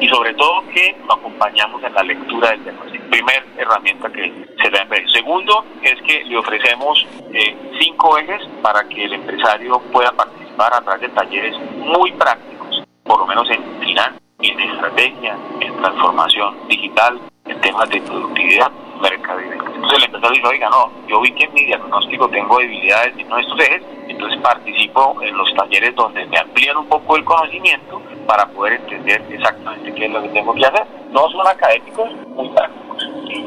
y 0.00 0.08
sobre 0.08 0.34
todo 0.34 0.62
que 0.72 0.96
lo 1.06 1.14
acompañamos 1.14 1.82
en 1.82 1.94
la 1.94 2.02
lectura 2.02 2.50
del 2.50 2.64
diagnóstico. 2.64 3.04
Primer 3.10 3.46
herramienta 3.56 4.10
que 4.10 4.46
se 4.62 4.70
da 4.70 4.86
en 4.90 5.08
Segundo 5.08 5.64
es 5.82 6.00
que 6.02 6.24
le 6.24 6.36
ofrecemos 6.36 7.06
eh, 7.32 7.56
cinco 7.80 8.18
ejes 8.18 8.46
para 8.62 8.84
que 8.84 9.04
el 9.04 9.14
empresario 9.14 9.80
pueda 9.92 10.12
participar 10.12 10.74
a 10.74 10.80
través 10.80 11.02
de 11.02 11.08
talleres 11.08 11.58
muy 11.76 12.12
prácticos, 12.12 12.84
por 13.04 13.20
lo 13.20 13.26
menos 13.26 13.48
en 13.50 13.62
finanzas, 13.80 14.20
en 14.40 14.60
estrategia, 14.60 15.36
en 15.60 15.76
transformación 15.76 16.68
digital, 16.68 17.18
en 17.46 17.60
temas 17.60 17.88
de 17.88 18.00
productividad, 18.02 18.70
mercadeo. 19.00 19.52
Entonces 19.52 19.98
el 19.98 20.04
empresario 20.04 20.30
dice, 20.30 20.46
oiga, 20.46 20.70
no, 20.70 20.90
yo 21.06 21.20
vi 21.20 21.32
que 21.32 21.44
en 21.44 21.54
mi 21.54 21.64
diagnóstico 21.64 22.28
tengo 22.28 22.58
debilidades 22.58 23.14
en 23.16 23.26
uno 23.26 23.36
de 23.36 23.42
estos 23.42 23.60
ejes, 23.60 23.82
entonces 24.08 24.40
participo 24.40 25.16
en 25.22 25.36
los 25.36 25.54
talleres 25.54 25.94
donde 25.94 26.26
me 26.26 26.38
amplían 26.38 26.76
un 26.76 26.86
poco 26.86 27.16
el 27.16 27.24
conocimiento 27.24 28.02
para 28.26 28.46
poder 28.46 28.74
entender 28.74 29.24
exactamente 29.30 29.94
qué 29.94 30.06
es 30.06 30.12
lo 30.12 30.22
que 30.22 30.28
tengo 30.28 30.54
que 30.54 30.66
hacer. 30.66 30.86
No 31.10 31.28
son 31.30 31.46
académicos, 31.46 32.10
muy 32.28 32.48
prácticos. 32.50 32.88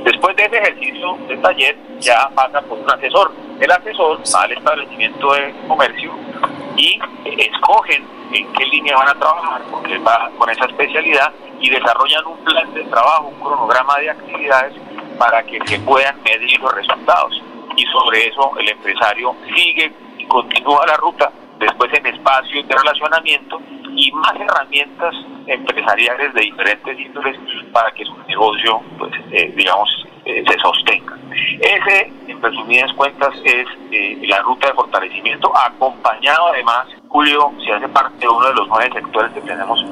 Después 0.03 0.35
de 0.35 0.45
ese 0.45 0.57
ejercicio 0.57 1.17
de 1.27 1.37
taller 1.37 1.77
ya 1.99 2.29
pasa 2.33 2.61
por 2.61 2.79
un 2.79 2.89
asesor. 2.89 3.31
El 3.59 3.71
asesor 3.71 4.19
va 4.35 4.41
al 4.43 4.51
establecimiento 4.51 5.33
de 5.33 5.53
comercio 5.67 6.11
y 6.77 6.99
escogen 7.37 8.03
en 8.33 8.53
qué 8.53 8.65
línea 8.65 8.95
van 8.95 9.09
a 9.09 9.19
trabajar, 9.19 9.61
porque 9.69 9.97
va 9.99 10.31
con 10.37 10.49
esa 10.49 10.65
especialidad 10.65 11.31
y 11.59 11.69
desarrollan 11.69 12.25
un 12.25 12.37
plan 12.37 12.73
de 12.73 12.83
trabajo, 12.85 13.27
un 13.27 13.39
cronograma 13.39 13.97
de 13.99 14.09
actividades 14.09 14.73
para 15.21 15.43
que 15.43 15.59
se 15.67 15.77
puedan 15.81 16.15
medir 16.23 16.59
los 16.59 16.73
resultados. 16.73 17.39
Y 17.77 17.85
sobre 17.85 18.27
eso 18.27 18.57
el 18.57 18.69
empresario 18.69 19.35
sigue 19.53 19.93
y 20.17 20.25
continúa 20.25 20.83
la 20.87 20.97
ruta, 20.97 21.31
después 21.59 21.93
en 21.93 22.07
espacios 22.07 22.67
de 22.67 22.75
relacionamiento 22.75 23.61
y 23.95 24.11
más 24.13 24.33
herramientas 24.35 25.13
empresariales 25.45 26.33
de 26.33 26.41
diferentes 26.41 26.99
índoles 26.99 27.37
para 27.71 27.91
que 27.91 28.03
su 28.03 28.17
negocio, 28.27 28.81
pues, 28.97 29.11
eh, 29.31 29.53
digamos, 29.55 29.89
eh, 30.25 30.43
se 30.47 30.57
sostenga. 30.57 31.15
Ese, 31.59 32.11
en 32.27 32.41
resumidas 32.41 32.91
cuentas, 32.93 33.35
es 33.43 33.67
eh, 33.91 34.17
la 34.23 34.39
ruta 34.39 34.69
de 34.69 34.73
fortalecimiento, 34.73 35.55
acompañado 35.55 36.47
además, 36.47 36.87
Julio, 37.09 37.53
se 37.63 37.71
hace 37.71 37.87
parte 37.89 38.17
de 38.17 38.27
uno 38.27 38.47
de 38.47 38.55
los 38.55 38.67
nueve 38.69 38.89
sectores 38.91 39.31
que 39.33 39.41
tenemos 39.41 39.85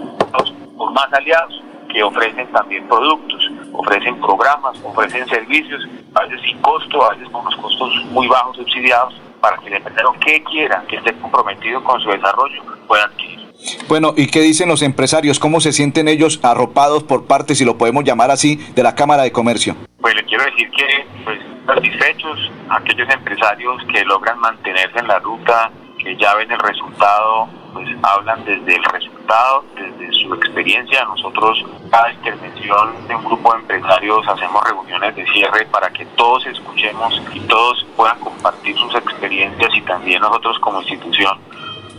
por 0.75 0.91
más 0.91 1.13
aliados 1.13 1.62
que 1.89 2.03
ofrecen 2.03 2.48
también 2.51 2.88
productos, 2.88 3.49
ofrecen 3.79 4.19
programas, 4.19 4.77
ofrecen 4.83 5.25
servicios, 5.29 5.88
a 6.13 6.25
veces 6.25 6.41
sin 6.41 6.57
costo, 6.59 7.01
a 7.03 7.12
veces 7.12 7.29
con 7.29 7.41
unos 7.41 7.55
costos 7.55 8.05
muy 8.12 8.27
bajos 8.27 8.57
subsidiados, 8.57 9.13
para 9.39 9.57
que 9.57 9.67
el 9.67 9.75
empresario 9.75 10.12
que 10.19 10.43
quiera, 10.43 10.83
que 10.89 10.98
esté 10.98 11.13
comprometido 11.13 11.81
con 11.83 12.00
su 12.01 12.09
desarrollo, 12.09 12.62
pueda 12.88 13.05
adquirir. 13.05 13.39
Bueno, 13.88 14.13
¿y 14.17 14.27
qué 14.27 14.41
dicen 14.41 14.67
los 14.67 14.81
empresarios? 14.81 15.39
¿Cómo 15.39 15.62
se 15.62 15.71
sienten 15.71 16.09
ellos 16.09 16.39
arropados 16.43 17.03
por 17.03 17.25
parte, 17.25 17.55
si 17.55 17.63
lo 17.63 17.77
podemos 17.77 18.03
llamar 18.03 18.31
así, 18.31 18.57
de 18.75 18.83
la 18.83 18.95
Cámara 18.95 19.24
de 19.24 19.31
Comercio? 19.31 19.75
Pues 20.01 20.13
le 20.13 20.25
quiero 20.25 20.43
decir 20.43 20.69
que 20.71 21.05
pues, 21.24 21.39
satisfechos 21.65 22.51
aquellos 22.69 23.09
empresarios 23.09 23.81
que 23.86 24.03
logran 24.03 24.39
mantenerse 24.39 25.00
en 25.00 25.07
la 25.07 25.19
ruta, 25.19 25.71
que 25.98 26.17
ya 26.17 26.36
ven 26.36 26.51
el 26.51 26.59
resultado, 26.59 27.48
pues 27.74 27.88
hablan 28.03 28.43
desde 28.43 28.75
el 28.75 28.83
resultado, 28.83 29.18
desde 29.75 30.12
su 30.13 30.33
experiencia. 30.33 31.05
Nosotros, 31.05 31.63
cada 31.91 32.12
intervención 32.12 33.07
de 33.07 33.15
un 33.15 33.24
grupo 33.24 33.53
de 33.53 33.59
empresarios, 33.59 34.27
hacemos 34.27 34.63
reuniones 34.63 35.15
de 35.15 35.25
cierre 35.27 35.65
para 35.67 35.89
que 35.91 36.05
todos 36.17 36.45
escuchemos 36.48 37.21
y 37.33 37.39
todos 37.41 37.86
puedan 37.95 38.19
compartir 38.19 38.77
sus 38.77 38.93
experiencias 38.95 39.69
y 39.75 39.81
también 39.81 40.21
nosotros 40.21 40.57
como 40.59 40.81
institución 40.81 41.38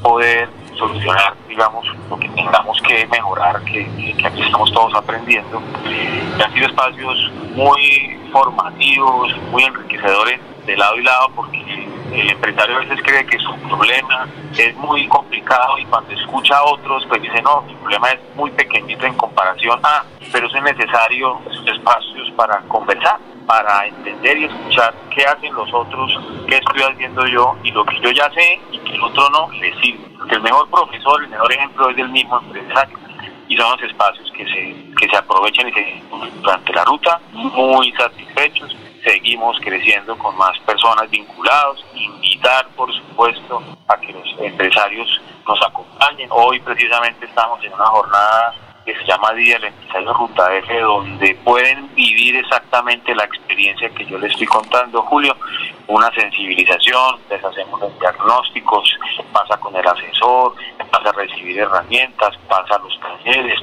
poder 0.02 0.48
solucionar, 0.76 1.34
digamos, 1.46 1.86
lo 2.08 2.18
que 2.18 2.28
tengamos 2.30 2.80
que 2.82 3.06
mejorar, 3.06 3.62
que, 3.64 3.86
que 4.16 4.26
aquí 4.26 4.42
estamos 4.42 4.72
todos 4.72 4.94
aprendiendo. 4.94 5.62
Y 5.84 6.42
han 6.42 6.52
sido 6.54 6.66
espacios 6.66 7.30
muy 7.54 8.18
formativos, 8.32 9.36
muy 9.50 9.64
enriquecedores 9.64 10.40
de 10.66 10.76
lado 10.76 10.96
y 10.96 11.02
lado, 11.02 11.28
porque 11.36 11.79
el 12.12 12.30
empresario 12.30 12.76
a 12.76 12.80
veces 12.80 13.00
cree 13.02 13.24
que 13.26 13.38
su 13.38 13.54
problema 13.68 14.28
es 14.56 14.74
muy 14.76 15.06
complicado 15.08 15.78
y 15.78 15.84
cuando 15.86 16.12
escucha 16.12 16.56
a 16.56 16.64
otros, 16.64 17.04
pues 17.08 17.22
dice, 17.22 17.40
no, 17.42 17.62
mi 17.62 17.74
problema 17.74 18.10
es 18.10 18.20
muy 18.34 18.50
pequeñito 18.50 19.06
en 19.06 19.14
comparación 19.14 19.78
a, 19.82 20.04
pero 20.32 20.46
es 20.46 20.62
necesario 20.62 21.40
espacios 21.66 22.30
para 22.36 22.58
conversar, 22.62 23.18
para 23.46 23.86
entender 23.86 24.38
y 24.38 24.44
escuchar 24.44 24.94
qué 25.14 25.24
hacen 25.24 25.54
los 25.54 25.72
otros, 25.72 26.18
qué 26.48 26.56
estoy 26.56 26.82
haciendo 26.82 27.26
yo 27.26 27.56
y 27.62 27.70
lo 27.70 27.84
que 27.84 28.00
yo 28.00 28.10
ya 28.10 28.30
sé 28.30 28.60
y 28.72 28.78
que 28.78 28.92
el 28.94 29.02
otro 29.02 29.28
no 29.30 29.50
le 29.52 29.72
sirve. 29.80 30.08
Porque 30.18 30.34
el 30.34 30.42
mejor 30.42 30.68
profesor, 30.68 31.22
el 31.22 31.30
mejor 31.30 31.52
ejemplo 31.52 31.90
es 31.90 31.96
del 31.96 32.08
mismo 32.08 32.40
empresario 32.40 32.98
y 33.48 33.56
son 33.56 33.70
los 33.72 33.82
espacios 33.82 34.30
que 34.32 34.44
se, 34.44 34.94
que 34.96 35.08
se 35.08 35.16
aprovechan 35.16 35.68
y 35.68 35.72
se 35.72 36.02
durante 36.40 36.72
la 36.72 36.84
ruta, 36.84 37.20
muy 37.32 37.92
satisfechos 37.92 38.76
seguimos 39.04 39.58
creciendo 39.60 40.16
con 40.18 40.36
más 40.36 40.58
personas 40.60 41.08
vinculados, 41.10 41.84
invitar 41.94 42.68
por 42.76 42.92
supuesto 42.94 43.62
a 43.88 43.96
que 43.98 44.12
los 44.12 44.28
empresarios 44.40 45.20
nos 45.46 45.60
acompañen. 45.66 46.28
Hoy 46.30 46.60
precisamente 46.60 47.26
estamos 47.26 47.62
en 47.64 47.72
una 47.72 47.86
jornada 47.86 48.54
que 48.84 48.94
se 48.96 49.04
llama 49.04 49.32
Día 49.34 49.56
del 49.56 49.66
Empresario 49.66 50.12
Ruta 50.14 50.54
F, 50.56 50.80
donde 50.80 51.34
pueden 51.44 51.94
vivir 51.94 52.36
exactamente 52.36 53.14
la 53.14 53.24
experiencia 53.24 53.90
que 53.90 54.06
yo 54.06 54.18
les 54.18 54.32
estoy 54.32 54.46
contando, 54.46 55.02
Julio, 55.02 55.36
una 55.86 56.10
sensibilización, 56.12 57.20
les 57.28 57.44
hacemos 57.44 57.80
los 57.80 57.98
diagnósticos, 58.00 58.98
pasa 59.32 59.56
con 59.58 59.76
el 59.76 59.86
asesor, 59.86 60.54
pasa 60.90 61.10
a 61.10 61.12
recibir 61.12 61.58
herramientas, 61.58 62.36
pasa 62.48 62.76
a 62.76 62.78
los 62.78 62.98
talleres, 63.00 63.60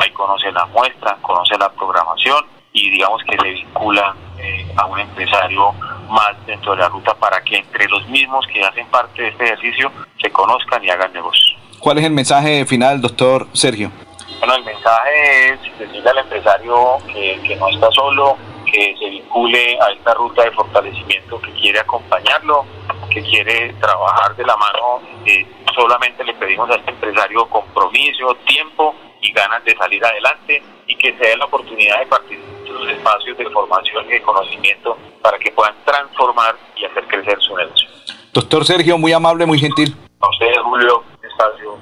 ahí 0.00 0.10
conoce 0.10 0.52
la 0.52 0.66
muestra, 0.66 1.16
conoce 1.22 1.56
la 1.58 1.70
programación 1.70 2.44
y 2.72 2.90
digamos 2.90 3.22
que 3.24 3.36
se 3.36 3.50
vincula 3.50 4.14
eh, 4.38 4.66
a 4.76 4.86
un 4.86 5.00
empresario 5.00 5.72
más 6.08 6.34
dentro 6.46 6.72
de 6.72 6.78
la 6.78 6.88
ruta 6.88 7.14
para 7.14 7.42
que 7.42 7.56
entre 7.56 7.86
los 7.88 8.06
mismos 8.08 8.46
que 8.46 8.62
hacen 8.64 8.86
parte 8.86 9.22
de 9.22 9.28
este 9.28 9.44
ejercicio 9.44 9.92
se 10.20 10.30
conozcan 10.30 10.82
y 10.84 10.90
hagan 10.90 11.12
negocios. 11.12 11.56
¿Cuál 11.78 11.98
es 11.98 12.04
el 12.04 12.12
mensaje 12.12 12.64
final, 12.66 13.00
doctor 13.00 13.46
Sergio? 13.52 13.90
Bueno, 14.38 14.54
el 14.54 14.64
mensaje 14.64 15.52
es 15.52 15.78
decirle 15.78 16.10
al 16.10 16.18
empresario 16.18 16.98
que, 17.12 17.40
que 17.46 17.56
no 17.56 17.68
está 17.68 17.90
solo, 17.90 18.36
que 18.66 18.94
se 18.98 19.10
vincule 19.10 19.78
a 19.80 19.92
esta 19.92 20.14
ruta 20.14 20.44
de 20.44 20.50
fortalecimiento 20.52 21.40
que 21.40 21.52
quiere 21.52 21.80
acompañarlo, 21.80 22.64
que 23.10 23.22
quiere 23.22 23.72
trabajar 23.80 24.36
de 24.36 24.44
la 24.44 24.56
mano, 24.56 25.00
eh, 25.24 25.46
solamente 25.74 26.24
le 26.24 26.34
pedimos 26.34 26.70
a 26.70 26.74
este 26.74 26.90
empresario 26.90 27.46
compromiso, 27.48 28.34
tiempo 28.46 28.94
y 29.20 29.32
ganas 29.32 29.64
de 29.64 29.76
salir 29.76 30.04
adelante 30.04 30.62
y 30.86 30.96
que 30.96 31.12
se 31.16 31.28
dé 31.28 31.36
la 31.36 31.46
oportunidad 31.46 31.98
de 31.98 32.06
participar 32.06 32.57
los 32.68 32.88
espacios 32.90 33.36
de 33.38 33.48
formación 33.50 34.06
y 34.06 34.12
de 34.12 34.22
conocimiento 34.22 34.96
para 35.22 35.38
que 35.38 35.50
puedan 35.52 35.74
transformar 35.84 36.56
y 36.76 36.84
hacer 36.84 37.06
crecer 37.06 37.38
su 37.40 37.56
negocio. 37.56 37.88
Doctor 38.32 38.64
Sergio, 38.64 38.98
muy 38.98 39.12
amable, 39.12 39.46
muy 39.46 39.58
gentil. 39.58 39.94
A 40.20 40.28
ustedes, 40.28 40.58
Julio, 40.62 41.02
espacio. 41.22 41.78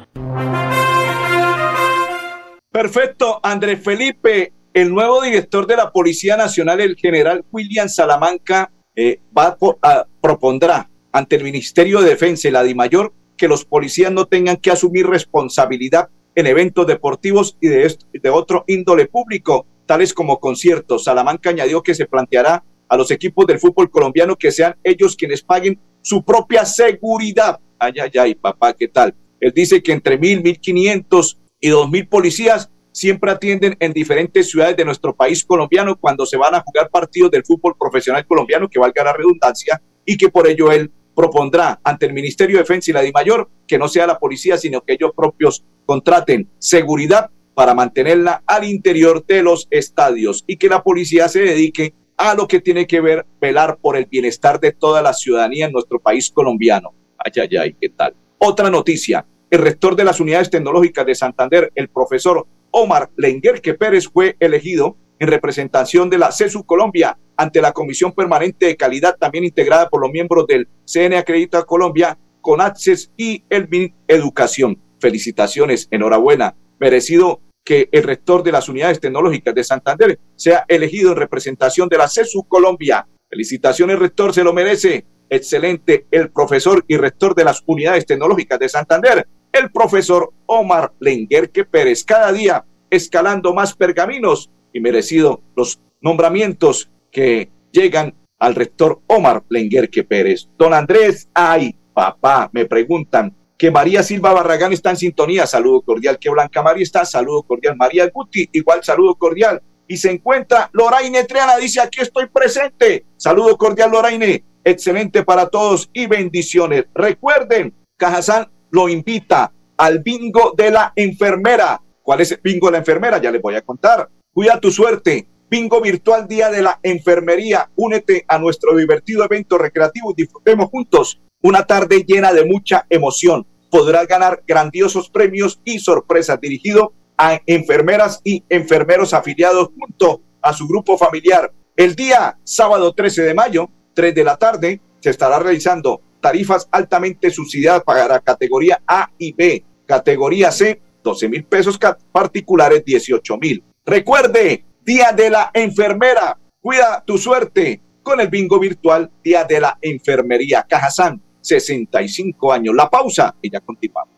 Perfecto, 2.71 3.41
Andrés 3.43 3.83
Felipe, 3.83 4.53
el 4.75 4.93
nuevo 4.93 5.23
director 5.23 5.67
de 5.67 5.77
la 5.77 5.91
Policía 5.91 6.37
Nacional, 6.37 6.81
el 6.81 6.97
general 6.97 7.45
William 7.51 7.89
Salamanca, 7.89 8.71
eh, 8.95 9.21
va 9.37 9.57
a, 9.83 10.07
propondrá 10.21 10.89
ante 11.13 11.37
el 11.37 11.45
Ministerio 11.45 12.01
de 12.01 12.11
Defensa 12.11 12.49
y 12.49 12.51
la 12.51 12.63
DIMAYOR 12.63 13.13
que 13.37 13.49
los 13.49 13.65
policías 13.65 14.13
no 14.13 14.27
tengan 14.27 14.57
que 14.57 14.71
asumir 14.71 15.07
responsabilidad 15.07 16.09
en 16.35 16.47
eventos 16.47 16.87
deportivos 16.87 17.57
y 17.61 17.69
de, 17.69 17.97
de 18.13 18.31
otro 18.31 18.65
índole 18.67 19.07
público, 19.07 19.67
tales 19.87 20.13
como 20.13 20.39
conciertos. 20.39 21.05
Salamanca 21.05 21.51
añadió 21.51 21.83
que 21.83 21.95
se 21.95 22.07
planteará 22.07 22.63
a 22.89 22.97
los 22.97 23.11
equipos 23.11 23.47
del 23.47 23.59
fútbol 23.59 23.91
colombiano 23.91 24.37
que 24.37 24.53
sean 24.53 24.77
ellos 24.85 25.17
quienes 25.17 25.43
paguen 25.43 25.79
su 26.03 26.25
propia 26.25 26.65
seguridad. 26.65 27.59
Ay, 27.79 27.95
ay, 28.01 28.11
ay, 28.19 28.35
papá, 28.35 28.75
¿qué 28.75 28.89
tal? 28.89 29.15
Él 29.41 29.53
dice 29.55 29.83
que 29.83 29.93
entre 29.93 30.19
mil, 30.19 30.43
mil 30.43 30.61
quinientos 30.61 31.39
y 31.61 31.69
dos 31.69 31.91
mil 31.91 32.09
policías 32.09 32.71
siempre 32.93 33.31
atienden 33.31 33.77
en 33.79 33.93
diferentes 33.93 34.51
ciudades 34.51 34.77
de 34.77 34.85
nuestro 34.85 35.15
país 35.15 35.45
colombiano 35.45 35.97
cuando 35.97 36.25
se 36.25 36.39
van 36.39 36.55
a 36.55 36.63
jugar 36.63 36.89
partidos 36.89 37.31
del 37.31 37.45
fútbol 37.45 37.77
profesional 37.79 38.27
colombiano, 38.27 38.69
que 38.71 38.79
valga 38.79 39.05
la 39.05 39.13
redundancia, 39.13 39.83
y 40.07 40.17
que 40.17 40.31
por 40.31 40.47
ello 40.49 40.73
él 40.73 40.91
propondrá 41.15 41.79
ante 41.83 42.07
el 42.07 42.15
Ministerio 42.15 42.57
de 42.57 42.63
Defensa 42.63 42.91
y 42.91 42.95
la 42.95 43.03
DIMAYOR 43.03 43.51
que 43.67 43.79
no 43.79 43.89
sea 43.89 44.07
la 44.07 44.19
policía, 44.19 44.57
sino 44.57 44.83
que 44.83 44.95
ellos 44.95 45.11
propios 45.15 45.65
contraten 45.85 46.49
seguridad 46.59 47.31
para 47.57 47.73
mantenerla 47.73 48.43
al 48.47 48.65
interior 48.65 49.25
de 49.25 49.43
los 49.43 49.67
estadios 49.71 50.45
y 50.47 50.59
que 50.59 50.69
la 50.69 50.83
policía 50.83 51.27
se 51.27 51.41
dedique 51.41 51.95
a 52.19 52.35
lo 52.35 52.47
que 52.47 52.61
tiene 52.61 52.87
que 52.87 53.01
ver 53.01 53.25
velar 53.41 53.79
por 53.81 53.97
el 53.97 54.05
bienestar 54.05 54.61
de 54.61 54.73
toda 54.73 55.01
la 55.01 55.15
ciudadanía 55.15 55.65
en 55.65 55.73
nuestro 55.73 55.99
país 55.99 56.31
colombiano. 56.31 56.93
Ay, 57.17 57.33
ay, 57.41 57.57
ay, 57.57 57.77
¿qué 57.81 57.89
tal? 57.89 58.15
Otra 58.37 58.69
noticia. 58.69 59.25
El 59.49 59.61
rector 59.61 59.97
de 59.97 60.05
las 60.05 60.21
unidades 60.21 60.51
tecnológicas 60.51 61.07
de 61.07 61.15
Santander, 61.15 61.73
el 61.75 61.89
profesor 61.89 62.47
Omar 62.73 63.09
Lenguerque 63.17 63.73
Pérez, 63.73 64.07
fue 64.07 64.37
elegido 64.39 64.99
en 65.19 65.29
representación 65.29 66.11
de 66.11 66.19
la 66.19 66.33
CESU 66.33 66.67
Colombia 66.67 67.17
ante 67.39 67.63
la 67.63 67.73
Comisión 67.73 68.13
Permanente 68.13 68.67
de 68.67 68.77
Calidad, 68.77 69.17
también 69.19 69.45
integrada 69.45 69.89
por 69.89 70.03
los 70.03 70.11
miembros 70.11 70.47
del 70.47 70.69
CN 70.85 71.17
Acredita 71.17 71.65
Colombia, 71.65 72.19
con 72.43 72.61
Access 72.61 73.11
y 73.17 73.45
el 73.49 73.67
BIN 73.67 73.95
Educación. 74.09 74.79
Felicitaciones, 75.01 75.89
enhorabuena. 75.91 76.55
Merecido 76.79 77.41
que 77.67 77.89
el 77.91 78.05
rector 78.05 78.45
de 78.45 78.53
las 78.53 78.69
unidades 78.69 79.01
tecnológicas 79.01 79.53
de 79.53 79.65
Santander 79.65 80.21
sea 80.37 80.65
elegido 80.69 81.11
en 81.11 81.19
representación 81.19 81.89
de 81.89 81.99
la 81.99 82.09
CESU 82.09 82.45
Colombia. 82.45 83.07
Felicitaciones, 83.29 83.99
rector, 83.99 84.33
se 84.33 84.45
lo 84.45 84.53
merece. 84.53 85.05
Excelente, 85.29 86.07
el 86.13 86.31
profesor 86.31 86.85
y 86.87 86.97
rector 86.97 87.35
de 87.35 87.43
las 87.43 87.65
unidades 87.67 88.07
tecnológicas 88.07 88.61
de 88.61 88.69
Santander, 88.69 89.27
el 89.53 89.73
profesor 89.73 90.33
Omar 90.47 90.93
Lenguerque 91.01 91.65
Pérez. 91.65 92.05
Cada 92.05 92.33
día 92.33 92.65
escalando 92.89 93.53
más 93.53 93.75
pergaminos 93.75 94.49
y 94.73 94.79
merecido 94.79 95.43
los 95.57 95.81
nombramientos 96.01 96.89
que 97.11 97.51
llegan 97.73 98.15
al 98.39 98.55
rector 98.55 99.01
Omar 99.09 99.43
Lenguerque 99.49 100.05
Pérez. 100.05 100.49
Don 100.57 100.73
Andrés, 100.73 101.29
ay, 101.35 101.75
papá, 101.93 102.49
me 102.53 102.65
preguntan 102.67 103.35
que 103.59 103.71
María 103.71 104.03
Silva 104.03 104.33
Barragán 104.33 104.73
está 104.73 104.91
en 104.91 104.97
sintonía, 104.97 105.47
saludo 105.47 105.81
cordial, 105.81 106.19
que 106.19 106.31
Blanca 106.31 106.63
María 106.63 106.83
está, 106.83 107.05
saludo 107.05 107.43
cordial, 107.43 107.77
María 107.77 108.09
Guti, 108.13 108.49
igual 108.53 108.85
saludo 108.85 109.15
cordial, 109.15 109.63
y 109.89 109.97
se 109.97 110.11
encuentra 110.11 110.69
Loraine 110.73 111.25
Triana, 111.25 111.57
dice 111.57 111.81
aquí 111.81 112.01
estoy 112.01 112.27
presente, 112.27 113.07
saludo 113.17 113.57
cordial 113.57 113.91
Loraine, 113.91 114.45
excelente 114.65 115.23
para 115.23 115.49
todos 115.49 115.89
y 115.93 116.07
bendiciones. 116.07 116.87
Recuerden, 116.95 117.73
Cajazán 117.97 118.51
lo 118.71 118.89
invita 118.89 119.53
al 119.77 120.01
bingo 120.01 120.53
de 120.57 120.71
la 120.71 120.93
enfermera. 120.97 121.81
¿Cuál 122.03 122.21
es 122.21 122.33
el 122.33 122.41
bingo 122.43 122.67
de 122.67 122.73
la 122.73 122.79
enfermera? 122.79 123.19
Ya 123.19 123.31
les 123.31 123.41
voy 123.41 123.55
a 123.55 123.63
contar. 123.63 124.09
Cuida 124.33 124.61
tu 124.61 124.71
suerte. 124.71 125.29
Bingo 125.49 125.81
virtual 125.81 126.27
Día 126.27 126.51
de 126.51 126.63
la 126.63 126.81
Enfermería. 126.83 127.71
Únete 127.77 128.25
a 128.27 128.39
nuestro 128.39 128.77
divertido 128.77 129.25
evento 129.25 129.57
recreativo 129.57 130.11
y 130.11 130.23
disfrutemos 130.23 130.69
juntos 130.69 131.21
una 131.43 131.67
tarde 131.67 132.05
llena 132.07 132.33
de 132.33 132.45
mucha 132.45 132.87
emoción. 132.91 133.47
Podrás 133.71 134.07
ganar 134.07 134.43
grandiosos 134.47 135.11
premios 135.11 135.61
y 135.65 135.79
sorpresas 135.79 136.41
dirigido 136.41 136.93
a 137.19 137.41
enfermeras 137.47 138.21
y 138.25 138.45
enfermeros 138.49 139.15
afiliados 139.15 139.71
junto 139.79 140.23
a 140.43 140.53
su 140.53 140.67
grupo 140.67 140.99
familiar. 140.99 141.53
El 141.77 141.95
día 141.95 142.39
sábado 142.45 142.93
13 142.93 143.23
de 143.23 143.35
mayo, 143.35 143.71
3 143.95 144.15
de 144.15 144.25
la 144.25 144.37
tarde, 144.37 144.81
se 145.01 145.11
estará 145.11 145.39
realizando 145.39 146.01
tarifas 146.21 146.69
altamente 146.71 147.31
subsidiadas 147.31 147.83
para 147.85 148.19
categoría 148.21 148.83
A 148.87 149.11
y 149.19 149.33
B. 149.33 149.65
Categoría 149.87 150.51
C, 150.51 150.81
12 151.03 151.29
mil 151.29 151.45
pesos 151.45 151.79
particulares, 152.11 152.85
18 152.85 153.39
mil. 153.39 153.63
Recuerde, 153.85 154.65
Día 154.83 155.13
de 155.13 155.31
la 155.31 155.51
Enfermera. 155.53 156.39
Cuida 156.61 157.03
tu 157.05 157.19
suerte 157.19 157.81
con 158.03 158.21
el 158.21 158.29
bingo 158.29 158.59
virtual 158.59 159.11
Día 159.23 159.45
de 159.45 159.61
la 159.61 159.79
Enfermería. 159.81 160.65
Cajazán, 160.69 161.23
65 161.47 162.53
años. 162.53 162.75
La 162.75 162.91
pausa 162.91 163.35
y 163.41 163.51
ya 163.51 163.61
continuamos. 163.61 164.17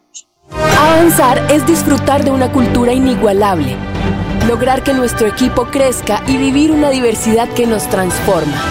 Avanzar 0.51 1.53
es 1.53 1.67
disfrutar 1.67 2.25
de 2.25 2.31
una 2.31 2.51
cultura 2.51 2.93
inigualable, 2.93 3.77
lograr 4.47 4.83
que 4.83 4.95
nuestro 4.95 5.27
equipo 5.29 5.67
crezca 5.67 6.23
y 6.27 6.37
vivir 6.37 6.71
una 6.71 6.91
diversidad 6.91 7.49
que 7.55 7.67
nos 7.67 7.89
transforma. 7.89 8.63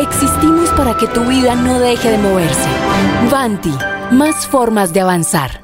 Existimos 0.00 0.70
para 0.70 0.96
que 0.96 1.06
tu 1.06 1.24
vida 1.24 1.54
no 1.54 1.78
deje 1.78 2.10
de 2.10 2.18
moverse. 2.18 2.68
Vanti, 3.30 3.74
más 4.10 4.46
formas 4.46 4.92
de 4.92 5.00
avanzar. 5.02 5.63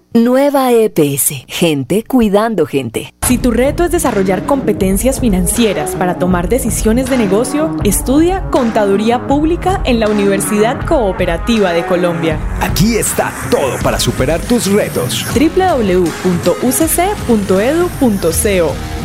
Nueva 0.13 0.73
EPS, 0.73 1.45
gente 1.47 2.03
cuidando 2.03 2.65
gente. 2.65 3.13
Si 3.25 3.37
tu 3.37 3.49
reto 3.49 3.85
es 3.85 3.91
desarrollar 3.91 4.45
competencias 4.45 5.21
financieras 5.21 5.95
para 5.95 6.19
tomar 6.19 6.49
decisiones 6.49 7.09
de 7.09 7.17
negocio, 7.17 7.77
estudia 7.85 8.49
Contaduría 8.51 9.25
Pública 9.25 9.81
en 9.85 10.01
la 10.01 10.09
Universidad 10.09 10.85
Cooperativa 10.85 11.71
de 11.71 11.85
Colombia. 11.85 12.37
Aquí 12.59 12.97
está 12.97 13.31
todo 13.49 13.77
para 13.81 14.01
superar 14.01 14.41
tus 14.41 14.69
retos. 14.69 15.25
www.ucc.edu.co 15.33 16.25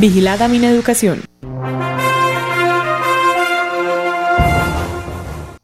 Vigilada 0.00 0.46
Educación. 0.46 1.22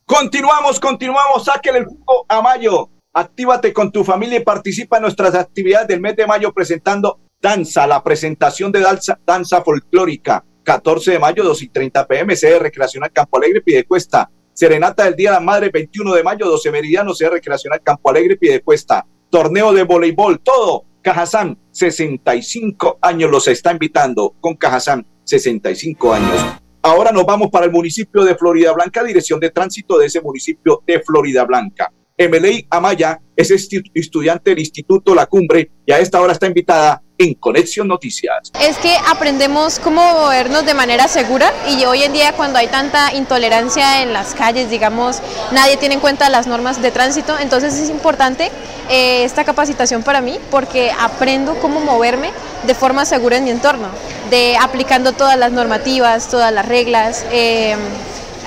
Continuamos, 0.06 0.78
continuamos, 0.78 1.44
sáquele 1.44 1.78
el 1.78 1.86
jugo 1.86 2.26
a 2.28 2.40
mayo. 2.40 2.91
Actívate 3.14 3.74
con 3.74 3.92
tu 3.92 4.04
familia 4.04 4.38
y 4.38 4.42
participa 4.42 4.96
en 4.96 5.02
nuestras 5.02 5.34
actividades 5.34 5.86
del 5.86 6.00
mes 6.00 6.16
de 6.16 6.26
mayo 6.26 6.50
presentando 6.52 7.20
Danza, 7.42 7.86
la 7.86 8.02
presentación 8.02 8.72
de 8.72 8.80
danza, 8.80 9.18
danza 9.26 9.62
folclórica. 9.62 10.44
14 10.62 11.10
de 11.10 11.18
mayo, 11.18 11.44
2 11.44 11.62
y 11.62 11.68
30 11.68 12.06
pm, 12.06 12.36
sede 12.36 12.58
recreacional 12.58 13.12
Campo 13.12 13.36
Alegre, 13.36 13.60
Piedecuesta. 13.60 14.30
Serenata 14.54 15.04
del 15.04 15.16
Día 15.16 15.30
de 15.30 15.34
la 15.34 15.40
Madre, 15.40 15.68
21 15.70 16.14
de 16.14 16.22
mayo, 16.22 16.46
12 16.46 16.70
meridiano, 16.70 17.12
sede 17.12 17.30
recreacional 17.30 17.82
Campo 17.82 18.08
Alegre, 18.08 18.36
Piedecuesta. 18.36 19.04
Torneo 19.28 19.74
de 19.74 19.82
voleibol, 19.82 20.40
todo. 20.40 20.84
Cajazán, 21.02 21.58
65 21.72 22.98
años 23.02 23.30
los 23.30 23.46
está 23.48 23.72
invitando 23.72 24.36
con 24.40 24.54
Cajazán, 24.54 25.04
65 25.24 26.14
años. 26.14 26.46
Ahora 26.80 27.12
nos 27.12 27.26
vamos 27.26 27.50
para 27.50 27.66
el 27.66 27.72
municipio 27.72 28.24
de 28.24 28.36
Florida 28.36 28.72
Blanca, 28.72 29.04
dirección 29.04 29.38
de 29.40 29.50
tránsito 29.50 29.98
de 29.98 30.06
ese 30.06 30.20
municipio 30.22 30.82
de 30.86 31.00
Florida 31.00 31.44
Blanca. 31.44 31.92
Emelei 32.24 32.66
Amaya 32.70 33.20
es 33.36 33.50
estudiante 33.50 34.50
del 34.50 34.60
Instituto 34.60 35.14
La 35.14 35.26
Cumbre 35.26 35.70
y 35.84 35.92
a 35.92 35.98
esta 35.98 36.20
hora 36.20 36.32
está 36.32 36.46
invitada 36.46 37.02
en 37.18 37.34
Conexión 37.34 37.88
Noticias. 37.88 38.52
Es 38.60 38.76
que 38.78 38.94
aprendemos 39.08 39.78
cómo 39.78 40.02
movernos 40.12 40.64
de 40.64 40.74
manera 40.74 41.08
segura 41.08 41.52
y 41.68 41.84
hoy 41.84 42.02
en 42.02 42.12
día 42.12 42.32
cuando 42.32 42.58
hay 42.58 42.68
tanta 42.68 43.14
intolerancia 43.14 44.02
en 44.02 44.12
las 44.12 44.34
calles, 44.34 44.70
digamos, 44.70 45.20
nadie 45.52 45.76
tiene 45.76 45.96
en 45.96 46.00
cuenta 46.00 46.28
las 46.30 46.46
normas 46.46 46.80
de 46.80 46.90
tránsito, 46.90 47.38
entonces 47.38 47.74
es 47.78 47.90
importante 47.90 48.50
eh, 48.90 49.24
esta 49.24 49.44
capacitación 49.44 50.02
para 50.02 50.20
mí 50.20 50.38
porque 50.50 50.90
aprendo 50.98 51.54
cómo 51.60 51.80
moverme 51.80 52.30
de 52.66 52.74
forma 52.74 53.04
segura 53.04 53.38
en 53.38 53.44
mi 53.44 53.50
entorno, 53.50 53.88
de 54.30 54.56
aplicando 54.60 55.12
todas 55.12 55.38
las 55.38 55.52
normativas, 55.52 56.28
todas 56.28 56.52
las 56.52 56.66
reglas. 56.66 57.24
Eh, 57.32 57.76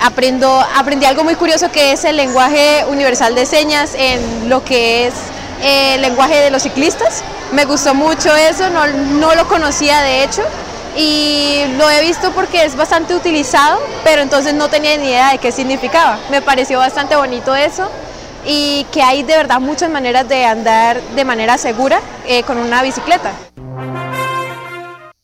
aprendo, 0.00 0.64
aprendí 0.74 1.06
algo 1.06 1.24
muy 1.24 1.34
curioso 1.34 1.70
que 1.70 1.92
es 1.92 2.04
el 2.04 2.16
lenguaje 2.16 2.84
universal 2.88 3.34
de 3.34 3.46
señas 3.46 3.94
en 3.96 4.48
lo 4.48 4.64
que 4.64 5.06
es 5.06 5.14
eh, 5.62 5.94
el 5.94 6.02
lenguaje 6.02 6.36
de 6.36 6.50
los 6.50 6.62
ciclistas. 6.62 7.22
Me 7.52 7.64
gustó 7.64 7.94
mucho 7.94 8.34
eso, 8.34 8.70
no, 8.70 8.86
no 8.86 9.34
lo 9.34 9.48
conocía 9.48 10.00
de 10.02 10.24
hecho 10.24 10.42
y 10.96 11.64
lo 11.76 11.88
he 11.90 12.00
visto 12.02 12.32
porque 12.32 12.64
es 12.64 12.76
bastante 12.76 13.14
utilizado, 13.14 13.78
pero 14.02 14.22
entonces 14.22 14.54
no 14.54 14.68
tenía 14.68 14.96
ni 14.96 15.06
idea 15.06 15.32
de 15.32 15.38
qué 15.38 15.52
significaba. 15.52 16.18
Me 16.30 16.40
pareció 16.42 16.78
bastante 16.78 17.16
bonito 17.16 17.54
eso 17.54 17.88
y 18.46 18.86
que 18.92 19.02
hay 19.02 19.22
de 19.22 19.36
verdad 19.36 19.60
muchas 19.60 19.90
maneras 19.90 20.28
de 20.28 20.44
andar 20.44 21.00
de 21.00 21.24
manera 21.24 21.58
segura 21.58 22.00
eh, 22.26 22.42
con 22.44 22.58
una 22.58 22.82
bicicleta. 22.82 23.32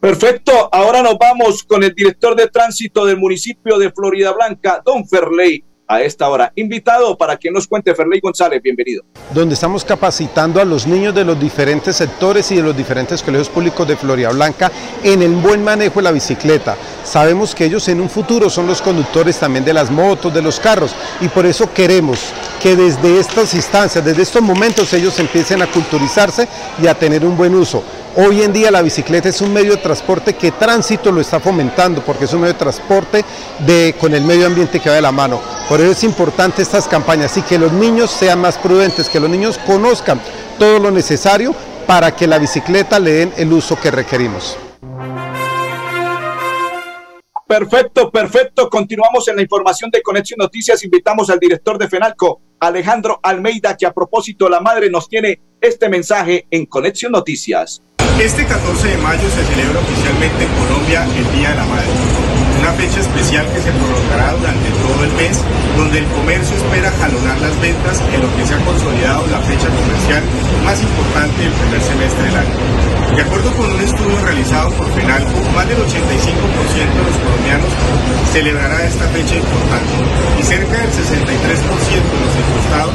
Perfecto, 0.03 0.69
ahora 0.73 1.01
nos 1.01 1.17
vamos 1.17 1.63
con 1.63 1.85
el 1.85 1.95
director 1.95 2.35
de 2.35 2.49
tránsito 2.49 3.07
del 3.07 3.19
municipio 3.19 3.79
de 3.79 3.93
Florida 3.93 4.33
Blanca, 4.33 4.83
don 4.85 5.07
Ferley 5.07 5.63
a 5.87 6.03
esta 6.03 6.29
hora. 6.29 6.53
Invitado 6.57 7.17
para 7.17 7.37
que 7.37 7.53
nos 7.53 7.69
cuente 7.69 7.95
Ferley 7.95 8.19
González, 8.19 8.61
bienvenido. 8.61 9.05
Donde 9.33 9.55
estamos 9.55 9.85
capacitando 9.85 10.61
a 10.61 10.65
los 10.65 10.89
niños 10.89 11.15
de 11.15 11.25
los 11.25 11.39
diferentes 11.39 11.95
sectores 11.95 12.51
y 12.51 12.57
de 12.57 12.63
los 12.63 12.77
diferentes 12.77 13.23
colegios 13.23 13.49
públicos 13.49 13.87
de 13.87 13.97
Florida 13.97 14.31
Blanca 14.31 14.73
en 15.05 15.23
el 15.23 15.37
buen 15.37 15.63
manejo 15.63 16.01
de 16.01 16.03
la 16.03 16.11
bicicleta. 16.11 16.77
Sabemos 17.05 17.55
que 17.55 17.67
ellos 17.67 17.87
en 17.87 18.01
un 18.01 18.11
futuro 18.11 18.51
son 18.51 18.67
los 18.67 18.83
conductores 18.83 19.39
también 19.39 19.65
de 19.65 19.73
las 19.73 19.89
motos, 19.89 20.35
de 20.35 20.43
los 20.43 20.59
carros 20.59 20.97
y 21.21 21.29
por 21.29 21.47
eso 21.47 21.73
queremos 21.73 22.19
que 22.63 22.77
desde 22.77 23.19
estas 23.19 23.55
instancias, 23.55 24.05
desde 24.05 24.23
estos 24.23 24.41
momentos 24.41 24.93
ellos 24.93 25.19
empiecen 25.19 25.63
a 25.63 25.67
culturizarse 25.67 26.47
y 26.81 26.87
a 26.87 26.95
tener 26.95 27.25
un 27.25 27.37
buen 27.37 27.55
uso. 27.55 27.83
Hoy 28.17 28.43
en 28.43 28.53
día 28.53 28.71
la 28.71 28.83
bicicleta 28.83 29.29
es 29.29 29.41
un 29.41 29.53
medio 29.53 29.73
de 29.73 29.79
transporte 29.79 30.35
que 30.35 30.53
tránsito 30.53 31.11
lo 31.11 31.21
está 31.21 31.41
fomentando 31.41 32.05
porque 32.05 32.27
es 32.27 32.33
un 32.33 32.43
medio 32.43 32.53
de 32.53 32.59
transporte 32.59 33.25
de, 33.67 33.97
con 33.99 34.15
el 34.15 34.23
medio 34.23 34.47
ambiente 34.47 34.79
que 34.79 34.89
va 34.89 34.95
de 34.95 35.03
la 35.03 35.11
mano. 35.11 35.41
Por 35.69 35.81
eso 35.81 35.91
es 35.91 36.05
importante 36.05 36.63
estas 36.63 36.87
campañas 36.87 37.37
y 37.37 37.43
que 37.43 37.59
los 37.59 37.73
niños 37.73 38.11
sean 38.11 38.41
más 38.41 38.59
prudentes, 38.59 39.09
que 39.09 39.19
los 39.19 39.31
niños 39.31 39.59
conozcan 39.67 40.21
todo 40.59 40.79
lo 40.79 40.91
necesario 40.91 41.55
para 41.87 42.15
que 42.15 42.29
la 42.29 42.39
bicicleta 42.39 43.01
le 43.01 43.13
den 43.13 43.33
el 43.39 43.53
uso 43.53 43.75
que 43.81 43.91
requerimos. 43.91 44.57
Perfecto, 47.53 48.11
perfecto. 48.11 48.71
Continuamos 48.71 49.29
en 49.29 49.37
la 49.37 49.43
información 49.43 49.91
de 49.91 50.01
Conexión 50.01 50.39
Noticias. 50.39 50.83
Invitamos 50.85 51.29
al 51.29 51.39
director 51.39 51.77
de 51.77 51.87
FENALCO, 51.87 52.41
Alejandro 52.59 53.21
Almeida, 53.23 53.77
que 53.77 53.85
a 53.85 53.93
propósito 53.93 54.49
la 54.49 54.61
madre 54.61 54.89
nos 54.89 55.07
tiene 55.07 55.39
este 55.61 55.91
mensaje 55.91 56.47
en 56.51 56.65
Conexión 56.65 57.13
Noticias. 57.13 57.83
Este 58.19 58.47
14 58.47 58.89
de 58.89 58.97
mayo 58.97 59.29
se 59.29 59.45
celebra 59.45 59.81
oficialmente 59.81 60.45
en 60.45 60.51
Colombia 60.67 61.05
el 61.05 61.39
Día 61.39 61.51
de 61.51 61.57
la 61.57 61.65
Madre, 61.67 61.89
una 62.63 62.73
fecha 62.79 63.01
especial 63.01 63.43
que 63.51 63.59
se 63.59 63.75
prolongará 63.75 64.39
durante 64.39 64.71
todo 64.79 65.03
el 65.03 65.13
mes, 65.19 65.35
donde 65.77 65.99
el 65.99 66.07
comercio 66.15 66.55
espera 66.55 66.95
jalonar 66.95 67.35
las 67.43 67.59
ventas 67.59 67.99
en 68.15 68.23
lo 68.23 68.31
que 68.39 68.47
se 68.47 68.55
ha 68.55 68.63
consolidado 68.63 69.27
la 69.35 69.43
fecha 69.43 69.67
comercial 69.67 70.23
más 70.63 70.79
importante 70.79 71.43
del 71.43 71.51
primer 71.59 71.83
semestre 71.83 72.23
del 72.23 72.37
año. 72.39 72.57
De 73.19 73.23
acuerdo 73.23 73.51
con 73.59 73.67
un 73.67 73.81
estudio 73.83 74.15
realizado 74.23 74.71
por 74.79 74.87
FENALCO, 74.95 75.43
más 75.59 75.67
del 75.67 75.83
85% 75.83 75.91
de 75.91 77.03
los 77.03 77.19
colombianos 77.19 77.73
celebrará 78.31 78.87
esta 78.87 79.11
fecha 79.11 79.35
importante 79.35 79.95
y 80.39 80.43
cerca 80.47 80.79
del 80.87 80.93
63% 80.95 81.03
de 81.03 82.21
los 82.23 82.35
encuestados 82.47 82.95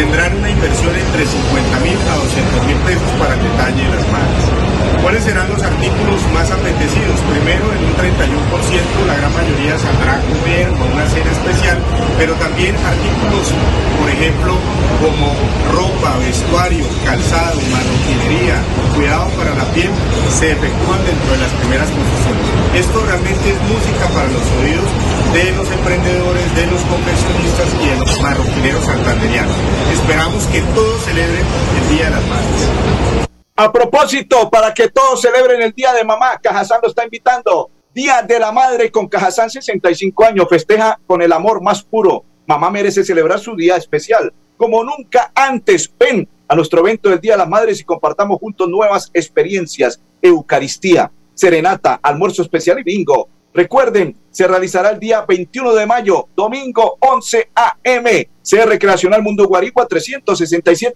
tendrán 0.00 0.32
una 0.32 0.48
inversión 0.48 0.96
entre 0.96 1.28
50 1.28 1.80
mil 1.84 1.98
a 2.08 2.16
200 2.24 2.66
mil 2.72 2.78
pesos 2.88 3.10
para 3.20 3.34
el 3.36 3.42
detalle 3.44 3.84
de 3.84 3.96
las 4.00 4.08
madres. 4.08 4.63
¿Cuáles 5.02 5.24
serán 5.24 5.48
los 5.48 5.62
artículos 5.62 6.20
más 6.32 6.50
apetecidos? 6.50 7.20
Primero, 7.28 7.64
en 7.72 7.84
un 7.84 7.94
31%, 7.94 9.06
la 9.06 9.14
gran 9.14 9.32
mayoría 9.34 9.78
saldrá 9.78 10.16
a 10.16 10.20
comer 10.24 10.68
o 10.68 10.84
una 10.92 11.06
cena 11.08 11.30
especial, 11.30 11.78
pero 12.18 12.34
también 12.34 12.74
artículos, 12.76 13.52
por 14.00 14.08
ejemplo, 14.08 14.56
como 15.04 15.36
ropa, 15.76 16.16
vestuario, 16.18 16.84
calzado, 17.04 17.60
maroquinería, 17.68 18.56
cuidado 18.96 19.28
para 19.36 19.54
la 19.54 19.64
piel, 19.76 19.90
se 20.32 20.52
efectúan 20.52 21.00
dentro 21.04 21.30
de 21.32 21.38
las 21.44 21.52
primeras 21.60 21.88
posiciones. 21.92 22.46
Esto 22.74 23.04
realmente 23.04 23.44
es 23.50 23.58
música 23.68 24.08
para 24.08 24.28
los 24.32 24.46
oídos 24.60 24.88
de 25.36 25.52
los 25.52 25.68
emprendedores, 25.68 26.46
de 26.54 26.66
los 26.66 26.80
confeccionistas 26.88 27.68
y 27.82 27.86
de 27.92 27.96
los 28.00 28.20
marroquineros 28.20 28.84
santanderianos. 28.84 29.56
Esperamos 29.92 30.46
que 30.46 30.62
todos 30.74 31.04
celebren 31.04 31.44
el 31.44 31.96
Día 31.96 32.04
de 32.06 32.10
las 32.16 32.24
Madres. 32.24 33.33
A 33.56 33.70
propósito, 33.70 34.50
para 34.50 34.74
que 34.74 34.88
todos 34.88 35.20
celebren 35.20 35.62
el 35.62 35.70
Día 35.70 35.92
de 35.92 36.02
Mamá, 36.02 36.40
Cajazán 36.42 36.80
lo 36.82 36.88
está 36.88 37.04
invitando. 37.04 37.70
Día 37.94 38.20
de 38.20 38.40
la 38.40 38.50
Madre 38.50 38.90
con 38.90 39.06
Cajazán, 39.06 39.48
65 39.48 40.24
años, 40.24 40.48
festeja 40.50 40.98
con 41.06 41.22
el 41.22 41.32
amor 41.32 41.62
más 41.62 41.80
puro. 41.84 42.24
Mamá 42.48 42.68
merece 42.68 43.04
celebrar 43.04 43.38
su 43.38 43.54
día 43.54 43.76
especial, 43.76 44.34
como 44.56 44.82
nunca 44.82 45.30
antes. 45.36 45.88
Ven 45.96 46.28
a 46.48 46.56
nuestro 46.56 46.80
evento 46.80 47.08
del 47.10 47.20
Día 47.20 47.34
de 47.34 47.38
las 47.38 47.48
Madres 47.48 47.80
y 47.80 47.84
compartamos 47.84 48.40
juntos 48.40 48.68
nuevas 48.68 49.08
experiencias, 49.14 50.00
Eucaristía, 50.20 51.12
serenata, 51.32 52.00
almuerzo 52.02 52.42
especial 52.42 52.80
y 52.80 52.82
bingo. 52.82 53.28
Recuerden, 53.52 54.16
se 54.32 54.48
realizará 54.48 54.90
el 54.90 54.98
día 54.98 55.24
21 55.28 55.74
de 55.74 55.86
mayo, 55.86 56.26
domingo 56.34 56.96
11 56.98 57.50
a.m. 57.54 58.28
C 58.42 58.66
Recreacional 58.66 59.22
Mundo 59.22 59.46
Guarigua 59.46 59.86
367 59.86 60.92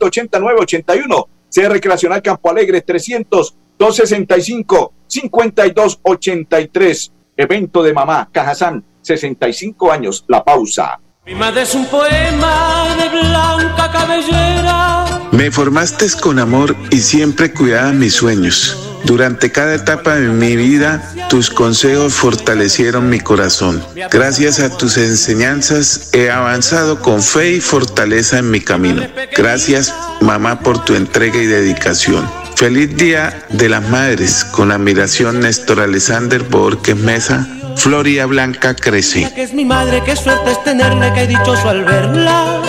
89 1.49 1.49
81 1.49 1.51
C 1.51 1.69
Recreacional 1.69 2.23
Campo 2.23 2.51
Alegre 2.51 2.83
300 2.83 3.57
265 3.79 4.93
5283. 5.07 7.13
Evento 7.37 7.83
de 7.83 7.95
mamá, 7.95 8.29
Cajazán, 8.33 8.85
65 9.03 9.93
años, 9.93 10.25
la 10.27 10.45
pausa. 10.45 10.99
Mi 11.25 11.35
madre 11.35 11.63
es 11.63 11.75
un 11.75 11.87
poema 11.87 12.95
de 12.97 13.09
blanca 13.09 13.91
cabellera. 13.93 15.29
Me 15.31 15.51
formaste 15.51 16.07
con 16.21 16.39
amor 16.39 16.75
y 16.91 16.99
siempre 16.99 17.53
cuidaba 17.53 17.93
mis 17.93 18.15
sueños. 18.15 18.88
Durante 19.09 19.51
cada 19.51 19.75
etapa 19.75 20.17
de 20.17 20.29
mi 20.29 20.55
vida, 20.55 21.03
tus 21.31 21.49
consejos 21.49 22.13
fortalecieron 22.13 23.09
mi 23.09 23.21
corazón. 23.21 23.83
Gracias 24.11 24.61
a 24.61 24.69
tus 24.77 24.99
enseñanzas 24.99 26.11
he 26.13 26.31
avanzado 26.31 27.01
con 27.01 27.23
fe 27.23 27.53
y 27.53 27.61
fortaleza 27.63 28.37
en 28.37 28.51
mi 28.51 28.61
camino. 28.61 29.03
Gracias, 29.35 29.95
mamá, 30.21 30.61
por 30.61 30.85
tu 30.85 30.95
entrega 30.95 31.39
y 31.39 31.47
dedicación. 31.47 32.31
Feliz 32.55 32.95
Día 32.99 33.47
de 33.49 33.71
las 33.71 33.89
Madres. 33.89 34.45
Con 34.45 34.73
admiración, 34.73 35.41
Néstor 35.41 35.81
Alexander 35.81 36.43
Borges 36.43 36.97
Mesa. 36.97 37.49
Floria 37.77 38.27
Blanca 38.27 38.75
crece. 38.75 39.33
Es 39.37 39.55
mi 39.55 39.65
madre, 39.65 40.03
qué 40.05 40.17
suerte 40.17 40.51
es 40.51 40.63
tenerla, 40.65 41.15
que 41.15 41.27
dichoso 41.27 41.71
al 41.71 41.83
verla, 41.87 42.61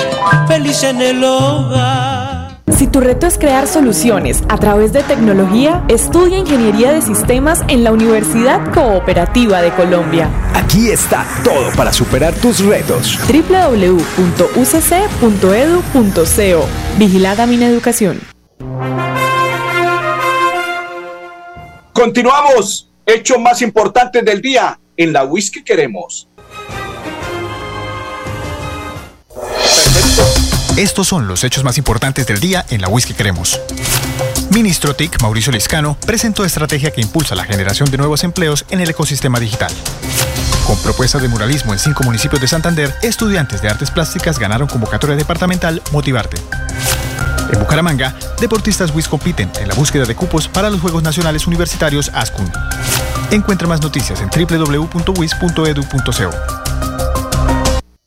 feliz 0.47 0.83
en 0.83 1.01
el 1.01 1.21
hogar. 1.21 2.18
Si 2.79 2.87
tu 2.87 3.01
reto 3.01 3.27
es 3.27 3.37
crear 3.37 3.67
soluciones 3.67 4.41
a 4.47 4.57
través 4.57 4.93
de 4.93 5.03
tecnología, 5.03 5.83
estudia 5.89 6.37
Ingeniería 6.37 6.93
de 6.93 7.01
Sistemas 7.01 7.61
en 7.67 7.83
la 7.83 7.91
Universidad 7.91 8.73
Cooperativa 8.73 9.61
de 9.61 9.69
Colombia. 9.71 10.29
Aquí 10.53 10.89
está 10.89 11.25
todo 11.43 11.71
para 11.75 11.91
superar 11.91 12.33
tus 12.35 12.63
retos. 12.63 13.19
www.ucc.edu.co 13.27 14.17
Vigilada 16.97 17.45
mi 17.47 17.61
educación. 17.61 18.21
Continuamos. 21.91 22.93
Hechos 23.05 23.39
más 23.41 23.61
importantes 23.61 24.23
del 24.23 24.41
día 24.41 24.79
en 24.95 25.11
la 25.11 25.25
Whisky 25.25 25.65
Queremos. 25.65 26.28
Estos 30.79 31.09
son 31.09 31.27
los 31.27 31.43
hechos 31.43 31.65
más 31.65 31.77
importantes 31.77 32.25
del 32.25 32.39
día 32.39 32.65
en 32.69 32.79
la 32.79 32.87
Whisky 32.87 33.13
Queremos. 33.13 33.59
Ministro 34.51 34.95
TIC 34.95 35.21
Mauricio 35.21 35.51
Liscano 35.51 35.97
presentó 36.05 36.45
estrategia 36.45 36.91
que 36.91 37.01
impulsa 37.01 37.35
la 37.35 37.43
generación 37.43 37.91
de 37.91 37.97
nuevos 37.97 38.23
empleos 38.23 38.65
en 38.69 38.79
el 38.79 38.89
ecosistema 38.89 39.41
digital. 39.41 39.73
Con 40.65 40.81
propuestas 40.81 41.21
de 41.21 41.27
muralismo 41.27 41.73
en 41.73 41.79
cinco 41.79 42.05
municipios 42.05 42.39
de 42.39 42.47
Santander, 42.47 42.95
estudiantes 43.01 43.61
de 43.61 43.67
artes 43.67 43.91
plásticas 43.91 44.39
ganaron 44.39 44.69
convocatoria 44.69 45.17
departamental 45.17 45.81
Motivarte. 45.91 46.37
En 47.51 47.59
Bucaramanga, 47.59 48.15
deportistas 48.39 48.95
WIS 48.95 49.09
compiten 49.09 49.51
en 49.59 49.67
la 49.67 49.75
búsqueda 49.75 50.05
de 50.05 50.15
cupos 50.15 50.47
para 50.47 50.69
los 50.69 50.79
Juegos 50.79 51.03
Nacionales 51.03 51.45
Universitarios 51.45 52.09
ASCUN. 52.13 52.49
Encuentra 53.31 53.67
más 53.67 53.81
noticias 53.81 54.21
en 54.21 54.29
www.wis.edu.co. 54.29 54.99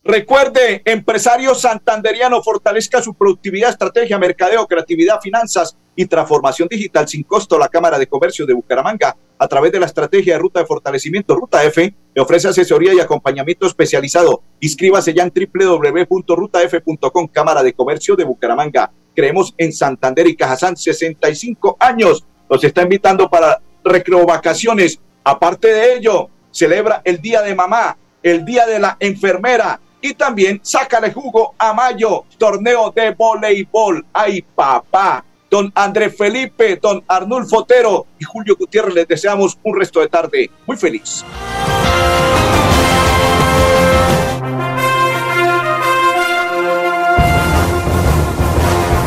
Recuerde, 0.05 0.81
empresario 0.83 1.55
santanderiano, 1.55 2.43
fortalezca 2.43 3.01
su 3.01 3.13
productividad, 3.13 3.69
estrategia, 3.69 4.19
mercadeo, 4.19 4.67
creatividad, 4.67 5.21
finanzas 5.21 5.77
y 5.95 6.07
transformación 6.07 6.67
digital 6.67 7.07
sin 7.07 7.23
costo. 7.23 7.57
La 7.57 7.69
Cámara 7.69 7.97
de 7.97 8.07
Comercio 8.07 8.45
de 8.45 8.53
Bucaramanga, 8.53 9.15
a 9.39 9.47
través 9.47 9.71
de 9.71 9.79
la 9.79 9.85
estrategia 9.85 10.33
de 10.33 10.39
ruta 10.39 10.59
de 10.59 10.65
fortalecimiento 10.65 11.33
Ruta 11.35 11.63
F, 11.63 11.95
le 12.13 12.21
ofrece 12.21 12.49
asesoría 12.49 12.93
y 12.93 12.99
acompañamiento 12.99 13.65
especializado. 13.65 14.43
Inscríbase 14.59 15.13
ya 15.13 15.23
en 15.23 15.31
www.rutaf.com, 15.33 17.27
Cámara 17.29 17.63
de 17.63 17.71
Comercio 17.71 18.17
de 18.17 18.25
Bucaramanga. 18.25 18.91
Creemos 19.15 19.53
en 19.57 19.71
Santander 19.71 20.27
y 20.27 20.35
Cajazán, 20.35 20.75
65 20.75 21.77
años. 21.79 22.25
Los 22.49 22.61
está 22.61 22.81
invitando 22.81 23.29
para 23.29 23.61
recreo 23.85 24.25
vacaciones. 24.25 24.99
Aparte 25.23 25.69
de 25.69 25.95
ello, 25.95 26.29
celebra 26.51 27.01
el 27.05 27.21
Día 27.21 27.41
de 27.41 27.55
Mamá 27.55 27.97
el 28.23 28.45
Día 28.45 28.65
de 28.65 28.79
la 28.79 28.97
Enfermera 28.99 29.79
y 30.03 30.13
también 30.13 30.59
sácale 30.61 31.13
jugo 31.13 31.55
a 31.57 31.73
mayo, 31.73 32.25
torneo 32.37 32.91
de 32.91 33.11
voleibol. 33.11 34.05
¡Ay, 34.11 34.41
papá! 34.41 35.23
Don 35.49 35.71
Andrés 35.73 36.15
Felipe, 36.17 36.77
don 36.81 37.01
Arnulfo 37.07 37.59
Otero 37.59 38.07
y 38.19 38.25
Julio 38.25 38.57
Gutiérrez 38.59 38.93
les 38.93 39.07
deseamos 39.07 39.57
un 39.63 39.79
resto 39.79 40.01
de 40.01 40.09
tarde 40.09 40.51
muy 40.67 40.75
feliz. 40.75 41.23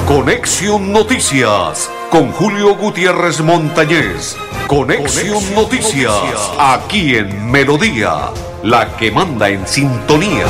Conexión 0.09 0.93
Noticias 0.93 1.91
con 2.11 2.33
Julio 2.33 2.75
Gutiérrez 2.75 3.41
Montañez. 3.43 4.37
Conexión, 4.67 5.55
Noticias, 5.55 6.13
aquí 6.59 7.17
en 7.17 7.51
Melodía, 7.51 8.31
la 8.65 8.97
que 8.97 9.13
manda 9.13 9.49
en 9.49 9.67
sintonía. 9.67 10.47